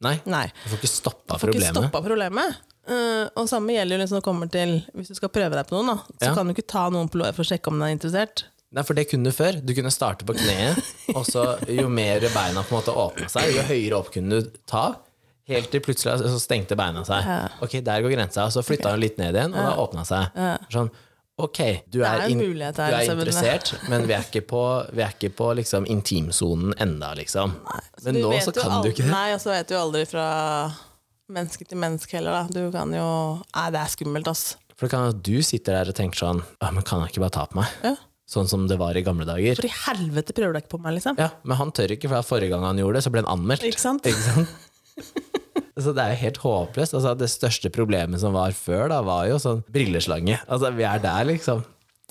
[0.00, 0.46] Nei, Nei.
[0.64, 1.76] du får ikke stoppa Får ikke problemet.
[1.76, 2.54] stoppa problemet.
[2.88, 5.68] Uh, og samme gjelder jo liksom når det kommer til Hvis du skal prøve deg
[5.68, 6.34] på noen, da, så Ja.
[6.38, 8.44] kan du ikke ta noen på låret for å sjekke om den er interessert.
[8.72, 9.58] Nei, for det kunne du før.
[9.60, 10.80] Du kunne starte på kneet,
[11.12, 14.50] og så jo mer beina på en måte åpna seg, jo høyere opp kunne du
[14.70, 14.86] ta.
[15.50, 17.28] Helt til plutselig så stengte beina seg.
[17.64, 18.48] Ok, der går grensa.
[18.54, 20.36] Så flytta hun litt ned igjen, og da åpna seg.
[20.72, 20.90] Sånn,
[21.40, 25.32] ok, du er, in du er interessert, men vi er ikke på, vi er ikke
[25.36, 27.56] på liksom intimsonen enda, liksom.
[28.04, 29.12] Men nå så kan du ikke det.
[29.12, 30.26] Nei, og så vet du aldri fra
[31.30, 32.44] menneske til menneske heller, da.
[32.50, 33.06] Du kan jo
[33.54, 34.44] Nei, det er skummelt, ass.
[34.76, 37.20] For det kan at du sitter der og tenker sånn «Å, Men kan han ikke
[37.20, 37.74] bare ta på meg?
[37.84, 37.96] Ja.
[38.30, 39.58] Sånn som det var i gamle dager.
[39.58, 41.18] For i helvete prøver du ikke på meg, liksom?
[41.20, 43.66] Ja, Men han tør ikke, for forrige gang han gjorde det, så ble han anmeldt.
[43.66, 44.06] Ikke sant?
[44.06, 44.56] Ikke sant?
[45.78, 46.96] Så det er jo helt håpløst.
[46.98, 50.40] Altså, det største problemet som var før, da, var jo sånn brilleslange.
[50.48, 51.62] Altså, vi er der, liksom.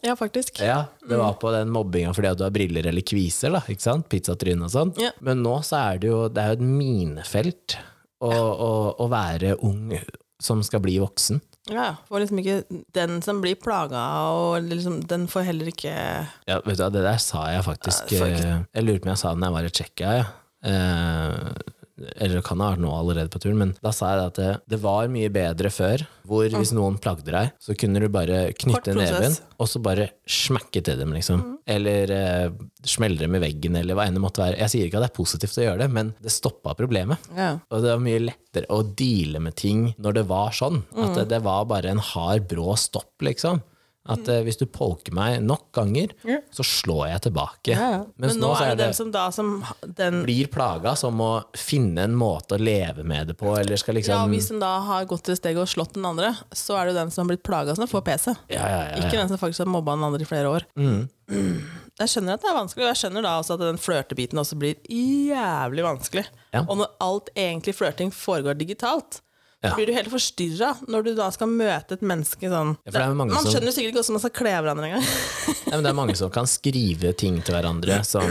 [0.06, 0.62] Ja, faktisk.
[0.64, 3.84] Ja, det var på den mobbinga fordi at du har briller eller kviser, da, ikke
[3.84, 4.08] sant?
[4.12, 4.94] Pizzatryne og sånn.
[5.02, 5.12] Ja.
[5.26, 7.76] Men nå så er det jo, det er jo et minefelt
[8.24, 9.92] å, å, å være ung
[10.40, 11.42] som skal bli voksen.
[11.70, 12.64] Ja, for liksom ikke
[12.96, 14.00] Den som blir plaga,
[14.34, 18.14] og liksom, den får heller ikke Ja, vet du hva, det der sa jeg faktisk
[18.16, 18.48] Ja, faktisk.
[18.48, 20.24] lurte Jeg lurer på om jeg sa det da jeg var i Tsjekkia, ja.
[20.72, 21.76] Eh,
[22.16, 24.50] eller det kan ha vært nå allerede på turen, men da sa jeg at det,
[24.74, 28.94] det var mye bedre før, hvor hvis noen plagde deg, så kunne du bare knytte
[28.98, 31.44] neven, og så bare smekke til dem, liksom.
[31.70, 32.50] Eller eh,
[32.88, 34.60] smelle dem i veggen, eller hva enn det måtte være.
[34.62, 37.30] Jeg sier ikke at det er positivt å gjøre det, men det stoppa problemet.
[37.38, 37.52] Ja.
[37.70, 40.84] Og det var mye lettere å deale med ting når det var sånn.
[40.96, 41.16] At Mm.
[41.20, 43.62] det, det var bare en hard, brå stopp, liksom.
[44.10, 46.40] At eh, hvis du polker meg nok ganger, Ja.
[46.56, 47.74] så slår jeg tilbake.
[47.76, 48.00] Ja, ja.
[48.18, 49.50] Men nå nå, er det dem som da som
[49.84, 54.00] den blir plaga som må finne en måte å leve med det på, eller skal
[54.00, 54.16] liksom...
[54.16, 56.96] Ja, Hvis den da har gått til steget og slått den andre, så er det
[56.96, 58.34] jo den som har blitt plaga som får PC.
[58.50, 59.04] Ja, ja, ja.
[59.04, 60.66] Ikke den som faktisk har mobba den andre i flere år.
[60.80, 61.06] Mm.
[62.00, 64.56] Jeg skjønner at det er vanskelig, og jeg skjønner da også at den flørtebiten også
[64.56, 66.22] blir jævlig vanskelig.
[66.64, 69.20] Og når alt egentlig flørting foregår digitalt,
[69.64, 69.74] Ja.
[69.76, 73.52] blir du helt forstyrra når du da skal møte et menneske sånn Ja, Man som-
[73.52, 75.10] skjønner sikkert ikke hvordan man skal kle hverandre engang.
[75.68, 78.24] ja, men det er mange som kan skrive ting til hverandre som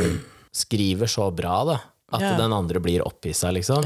[0.57, 1.77] skriver så bra, da.
[2.11, 2.37] At Ja.
[2.39, 3.85] den andre blir opphissa, liksom.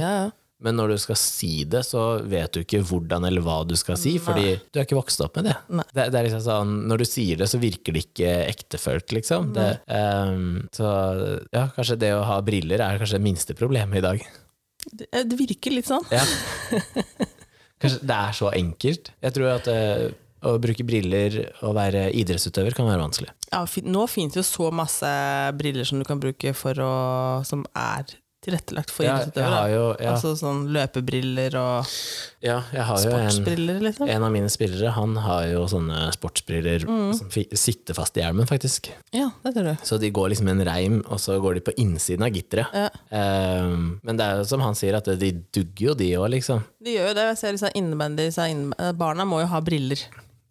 [0.62, 3.96] Men når du skal si det, så vet du ikke hvordan eller hva du skal
[3.98, 5.56] si, fordi du er ikke vokst opp med det.
[5.92, 9.52] Det, det liksom sånn, Når du sier det, så virker det ikke ektefølt, liksom.
[9.56, 14.06] Det, um, så ja, kanskje det å ha briller er kanskje det minste problemet i
[14.06, 14.22] dag.
[14.92, 16.04] Det, det virker litt sånn.
[16.12, 16.24] Ja.
[17.82, 19.10] Kanskje det er så enkelt.
[19.24, 20.08] Jeg tror at uh,
[20.46, 23.32] å bruke briller og være idrettsutøver kan være vanskelig.
[23.52, 25.10] Ja, nå finnes jo så masse
[25.58, 26.92] briller som du kan bruke for å
[27.46, 29.70] Som er tilrettelagt for Ja, idrettsutøvere.
[29.72, 31.92] jo, ja, Altså sånn løpebriller og
[32.42, 34.08] ja, jo en, sportsbriller, liksom.
[34.10, 37.12] en av mine spillere, han har jo sånne sportsbriller Mm.
[37.14, 38.90] som sitter fast i hjelmen, faktisk.
[39.14, 39.78] Ja, det tror jeg.
[39.86, 42.66] Så de går liksom en reim, og så går de på innsiden av gitteret.
[42.74, 42.88] Ja.
[43.62, 46.64] Um, men det er jo som han sier, at de dugger jo de òg, liksom.
[46.82, 47.28] De gjør jo det.
[47.32, 48.28] Jeg ser liksom innebandy,
[48.98, 50.02] Barna må jo ha briller.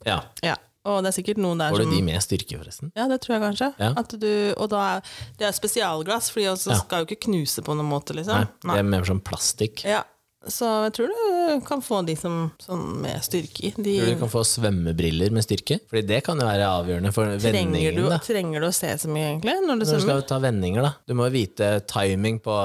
[0.06, 0.22] Ja.
[0.42, 0.56] Ja.
[0.86, 2.92] Og det er sikkert noen der Får du de med styrke, forresten?
[2.98, 3.68] Ja, det tror jeg kanskje.
[3.78, 3.92] Ja.
[4.18, 6.80] Du, og da er, det er spesialglass, for de også Ja.
[6.82, 8.48] skal jo ikke knuse på noen måte, liksom.
[8.66, 9.86] Nei, det er mer sånn plastikk.
[9.86, 10.02] Ja.
[10.50, 13.70] Så jeg tror du kan få de som sånn med styrke i.
[13.78, 15.78] De, Tror du du kan få svømmebriller med styrke?
[15.86, 18.00] Fordi det kan jo være avgjørende for trenger, vendingen.
[18.00, 18.18] du, da.
[18.26, 20.92] trenger du å se så mye, egentlig, når du Når du skal ta vendinger, da.
[21.06, 22.56] Du må jo vite timing på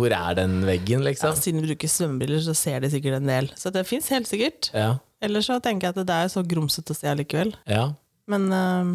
[0.00, 1.28] hvor er den veggen, liksom.
[1.28, 3.50] Ja, siden du bruker svømmebriller, så ser de sikkert en del.
[3.60, 4.70] Så det fins helt sikkert.
[4.72, 4.94] Ja.
[5.24, 7.54] Ellers så tenker jeg at det er så grumsete se allikevel.
[7.70, 7.92] ja.
[8.26, 8.88] Men uh,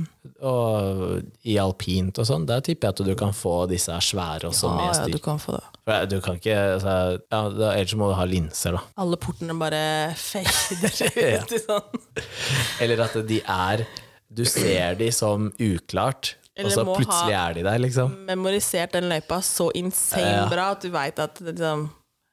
[0.43, 4.67] Og i alpint og sånn, der tipper jeg at du kan få disse svære også
[4.67, 5.61] ja, med ja, du kan få det.
[5.88, 6.95] For Du kan ikke altså,
[7.32, 8.82] ja, da, Ellers må du ha linser, da.
[8.99, 9.80] Alle portene bare
[10.19, 10.99] fader
[11.47, 12.03] ut i sånn.
[12.84, 13.86] Eller at de er
[14.28, 18.11] Du ser de som uklart, og så plutselig er de der, liksom.
[18.28, 20.45] Memorisert den løypa så insane Ja.
[20.51, 21.88] bra at du veit at liksom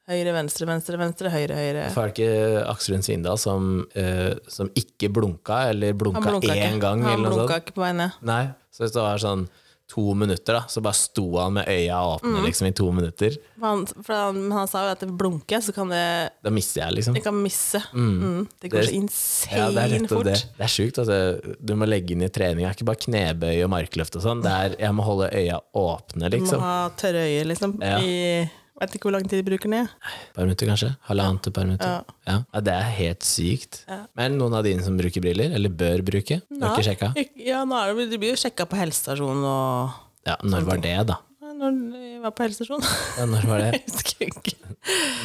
[0.09, 1.87] Høyre, venstre, venstre, venstre, høyre, høyre.
[1.93, 6.49] For er det ikke Aksel Lund Svindal som, uh, som ikke blunka, eller blunka blunka
[6.55, 6.81] én ikke.
[6.81, 7.03] gang?
[7.05, 7.57] Han blunka sånt?
[7.63, 8.11] ikke på vei ned.
[8.25, 8.43] Nei,
[8.73, 9.47] så hvis det var sånn
[9.89, 12.43] to minutter, da, så bare sto han med øya åpne Mm.
[12.45, 13.33] liksom i to minutter.
[13.57, 16.83] For Han, for han, han sa jo at det blunker, så kan det, Da mister
[16.83, 17.13] jeg, liksom.
[17.17, 17.81] det kan misse.
[17.93, 18.47] Mm.
[18.61, 20.25] Det går Det- så insane Ja, det er nettopp fort.
[20.25, 20.45] det.
[20.57, 20.97] Det er sjukt.
[21.01, 22.61] Altså, du må legge inn i trening.
[22.61, 24.43] Det er ikke bare knebøy og markløft og sånn.
[24.77, 26.59] Jeg må holde øya åpne, Du må liksom.
[26.61, 27.79] ha tørre øyer, liksom.
[27.81, 27.97] Ja.
[27.97, 28.49] I
[28.79, 29.87] Vet ikke hvor lang tid de bruker ned.
[29.91, 30.89] Et par minutter, kanskje.
[31.09, 31.89] Halvannet til par minutter.
[31.97, 32.17] Ja.
[32.29, 32.37] Ja.
[32.53, 33.81] ja, Det er helt sykt.
[33.89, 33.97] Ja.
[34.15, 36.39] Men noen av dine som bruker briller, eller bør bruke?
[36.61, 37.09] Har ikke sjekka?
[37.43, 39.97] Ja, nå er det, de blir jo sjekka på helsestasjonen og
[40.29, 41.19] Ja, når var det, da?
[41.59, 42.87] Når vi var på helsestasjonen.
[43.19, 43.69] Ja, når var det?
[43.75, 44.53] Jeg husker ikke.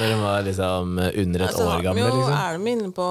[0.00, 2.09] Når de var liksom under et Altså, år gammel?
[2.11, 2.34] liksom?
[2.34, 3.07] Er de inne på,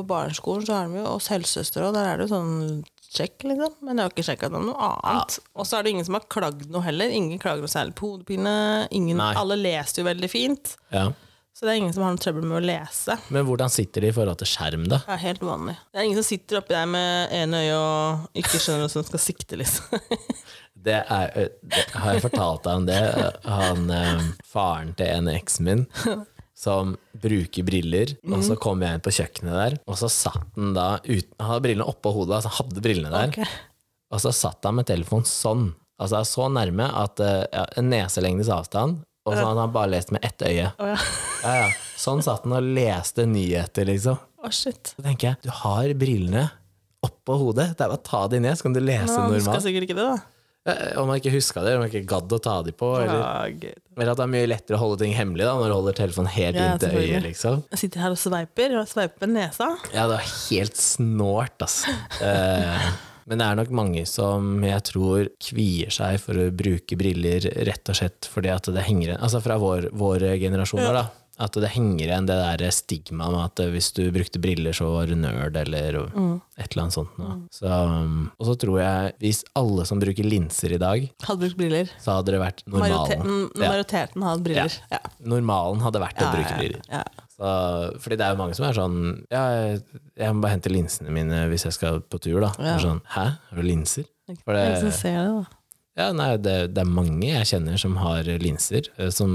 [0.00, 2.56] på barneskolen, så er de jo oss helsesøstre, og der er det jo sånn
[3.08, 3.78] sjekk, liksom.
[3.86, 5.38] Men jeg har ikke sjekka noe annet.
[5.56, 7.12] Og så er det ingen som har klagd noe heller.
[7.14, 8.52] Ingen klager noe særlig på hodepine.
[8.94, 10.76] Ingen, alle leser jo veldig fint.
[10.94, 11.08] Ja.
[11.58, 13.16] Så det er ingen som har noe trøbbel med å lese.
[13.34, 15.00] Men hvordan sitter de i forhold til skjerm, da?
[15.02, 15.74] Det er helt vanlig.
[15.90, 19.06] Det er ingen som sitter oppi der med ene øye og ikke skjønner hvordan som
[19.08, 19.98] skal sikte, liksom.
[20.78, 22.98] Det er, eh, det, har jeg fortalt deg om det?
[23.50, 25.82] Han, eh, faren til en eksen min,
[26.58, 30.72] som bruker briller, og så kom jeg inn på kjøkkenet der, og så satt han
[30.74, 33.46] da uten, Han hadde brillene oppå hodet, altså hadde brillene der, Okay.
[34.10, 35.68] og så satt han med telefonen sånn,
[36.02, 40.10] altså så nærme at eh, ja, en neselengdes avstand, og så hadde han bare lest
[40.14, 40.70] med ett øye.
[40.80, 40.98] Oh, ja.
[41.44, 41.68] Ja, ja.
[42.00, 44.16] Sånn satt han og leste nyheter, liksom.
[44.38, 44.94] Å, shit.
[44.96, 46.46] Så tenker jeg, du har brillene
[47.04, 49.46] oppå hodet, det er bare å ta de ned, så kan du lese normalt.
[49.46, 50.18] han skal sikkert ikke det, da.
[50.68, 53.22] Eh, Om man ikke huska det, om man ikke gadd å ta de på, eller,
[53.22, 55.98] Ja, eller at det er mye lettere å holde ting hemmelig da, når du holder
[55.98, 57.62] telefonen helt Ja, inntil øyet, liksom.
[57.72, 59.70] Jeg sitter her og sveiper, og sveiper med nesa.
[59.94, 61.94] Ja, det var helt snålt, altså.
[62.22, 62.88] Eh,
[63.28, 67.90] Men det er nok mange som jeg tror kvier seg for å bruke briller rett
[67.92, 71.02] og slett fordi at det henger igjen Altså fra vår, våre generasjoner, da.
[71.38, 75.06] At det henger igjen det der stigmaet med at hvis du brukte briller, så var
[75.06, 76.00] du nerd, eller
[76.58, 77.12] et eller annet sånt.
[77.18, 77.44] Mm.
[77.54, 81.56] Så, um, og så tror jeg, hvis alle som bruker linser i dag, Hadde brukt
[81.60, 81.92] briller.
[82.02, 82.90] så hadde det vært normalen.
[82.90, 83.68] Majoriteten, Ja.
[83.68, 84.78] majoriteten hadde briller.
[84.90, 84.98] Ja.
[85.36, 86.82] Normalen hadde vært å bruke ja, briller.
[86.90, 87.04] ja.
[87.38, 87.50] Så,
[88.02, 88.96] fordi det er jo mange som er sånn
[89.30, 89.42] Ja,
[90.18, 92.50] jeg, må bare hente linsene mine hvis jeg skal på tur, da.
[92.58, 92.72] Ja.
[92.82, 94.08] Sånn, Hæ, har du linser?
[94.42, 95.57] For Det jeg ser det, da.
[95.98, 99.32] Ja, nei, det, det er mange jeg kjenner som har linser, eh, som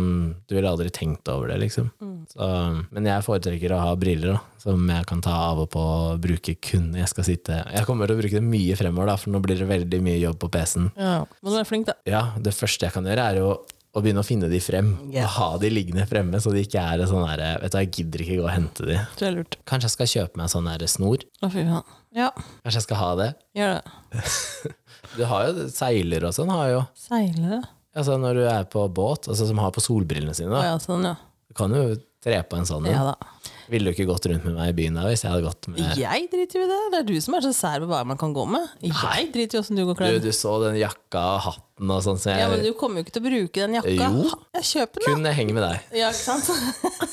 [0.48, 1.92] du ville aldri tenkt over det, liksom.
[2.00, 2.16] Mm.
[2.32, 2.48] Så,
[2.96, 6.22] men jeg foretrekker å ha briller, da, som jeg kan ta av og på og
[6.24, 9.18] bruke kun når jeg skal sitte Jeg kommer til å bruke det mye fremover, da,
[9.20, 10.90] for nå blir det veldig mye jobb på PC-en.
[10.96, 11.18] Ja.
[11.44, 11.98] men du er flink, da.
[12.10, 13.54] Ja, det første jeg kan gjøre, er jo
[13.94, 15.28] å begynne å finne de frem, Yeah.
[15.28, 18.24] og ha de liggende fremme, så de ikke er sånn herre Vet du, jeg gidder
[18.24, 18.96] ikke gå og hente de.
[19.20, 19.58] Det er lurt.
[19.70, 21.22] Kanskje jeg skal kjøpe meg sånn der snor?
[21.44, 21.92] Å, fy faen.
[22.18, 22.32] Ja,
[22.64, 23.28] Kanskje jeg skal ha det?
[23.58, 24.24] gjør det.
[25.18, 26.82] Du har jo seiler og sånn, har jo.
[26.98, 27.62] Seilere?
[27.94, 30.64] Altså når du er på båt, altså som har på solbrillene sine, da.
[30.72, 31.16] ja, sånn, ja.
[31.50, 31.94] Du kan jo
[32.24, 32.88] tre på en sånn.
[32.90, 33.12] Ja en.
[33.14, 33.52] da.
[33.72, 35.80] Ville du ikke gått rundt med meg i byen da, hvis jeg hadde gått med
[35.98, 36.80] Jeg driter jo i det.
[36.92, 38.66] Det er du som er så sær på hva man kan gå med.
[38.84, 40.18] Jeg driter jo åssen du går kledd.
[40.26, 43.06] du så den jakka og hatten og sånn, så jeg Ja, men du kommer jo
[43.08, 44.10] ikke til å bruke den jakka.
[44.10, 44.34] Jo.
[44.60, 45.14] Jeg kjøper den, da.
[45.14, 45.96] kun jeg henger med deg.
[46.02, 46.52] Ja, ikke sant?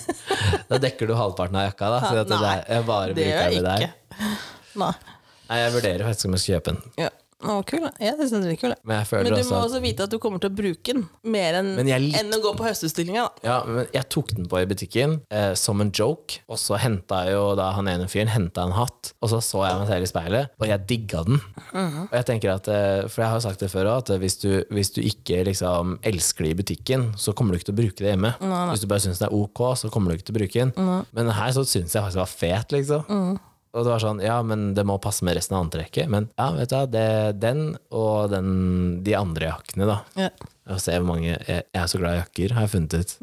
[0.70, 2.00] Da dekker du halvparten av jakka, da.
[2.02, 3.86] Så at det Nei, er, jeg bare Det gjør jeg deg.
[3.86, 4.28] ikke.
[4.80, 4.92] Nei.
[5.50, 6.92] Nei, jeg vurderer faktisk om jeg skal kjøpe den.
[7.04, 7.08] Ja.
[7.40, 7.80] Å, kul.
[7.86, 7.90] da.
[8.00, 8.72] Jeg synes den er kul.
[8.74, 8.80] jeg.
[8.84, 10.56] Men jeg føler Men du også må at også vite at du kommer til å
[10.58, 13.24] bruke den mer enn Men jeg enn å gå på høstutstillinga.
[13.24, 13.48] da.
[13.48, 17.22] Ja, men jeg tok den på i butikken eh, som en joke, og så henta
[17.26, 20.04] jeg jo da han ene fyren henta en hatt, og så så jeg meg selv
[20.06, 21.40] i speilet, og jeg digga den.
[21.72, 24.36] Og jeg tenker at, eh, For jeg har jo sagt det før òg, at hvis
[24.42, 27.80] du, hvis du ikke liksom elsker det i butikken, så kommer du ikke til å
[27.82, 28.34] bruke det hjemme.
[28.72, 31.04] Hvis du bare syns det er ok, så kommer du ikke til å bruke den.
[31.16, 33.38] Men her så syns jeg faktisk det var fet, liksom.
[33.70, 36.10] Og det var sånn, ja, men det må passe med resten av antrekket.
[36.10, 37.06] Men ja, vet du hva, det,
[37.38, 37.60] den
[37.94, 38.48] og den,
[39.06, 39.98] de andre jakkene, da.
[40.18, 40.30] Ja.
[40.70, 43.14] Og se hvor mange Jeg, jeg er så glad i jakker, har jeg funnet ut.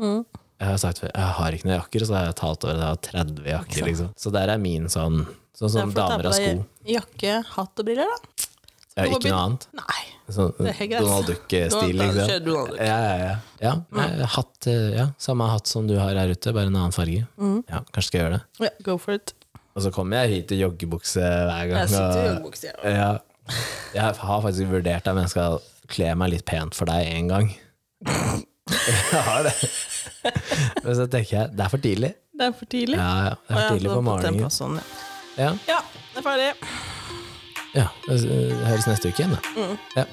[0.58, 2.78] Jeg har sagt før, jeg har ikke noen jakker, og så har jeg talt over
[2.80, 3.90] det, jeg har 30 jakker.
[3.92, 4.14] Liksom.
[4.24, 5.26] Så der er min sånn
[5.58, 6.52] Sånn som damer av sko.
[6.86, 8.48] Jakke, hatt og briller, da.
[8.98, 9.66] Ja, ikke noe annet.
[9.78, 10.04] Nei.
[10.34, 10.80] Sånn er.
[10.92, 12.48] Donald Duck-stil, liksom.
[12.78, 13.34] Ja, ja, ja.
[13.62, 15.08] ja, nei, hatt, eh, ja.
[15.22, 17.26] Samme hatt som du har her ute, bare en annen farge.
[17.70, 18.68] Ja, kanskje skal jeg gjøre det.
[18.68, 19.34] Ja, go for it.
[19.78, 21.80] Og så kommer jeg hit i joggebukse hver gang.
[21.84, 22.90] Jeg sitter i og- joggebukse, ja.
[22.98, 23.10] Ja.
[23.94, 27.52] Jeg har faktisk vurdert om jeg skal kle meg litt pent for deg en gang.
[28.68, 29.54] Jeg har det.
[30.84, 32.10] Men så tenker jeg det er for tidlig.
[32.38, 32.98] Det er for tidlig.
[33.00, 34.50] Ja, ja, det er for tidlig på morgenen.
[34.52, 34.76] Sånn,
[35.40, 35.54] ja.
[35.70, 35.78] Ja,
[36.12, 36.50] det er ferdig.
[37.78, 37.86] ja.
[38.10, 38.18] Det
[38.68, 39.68] høres neste uke igjen, da.
[40.02, 40.04] Ja.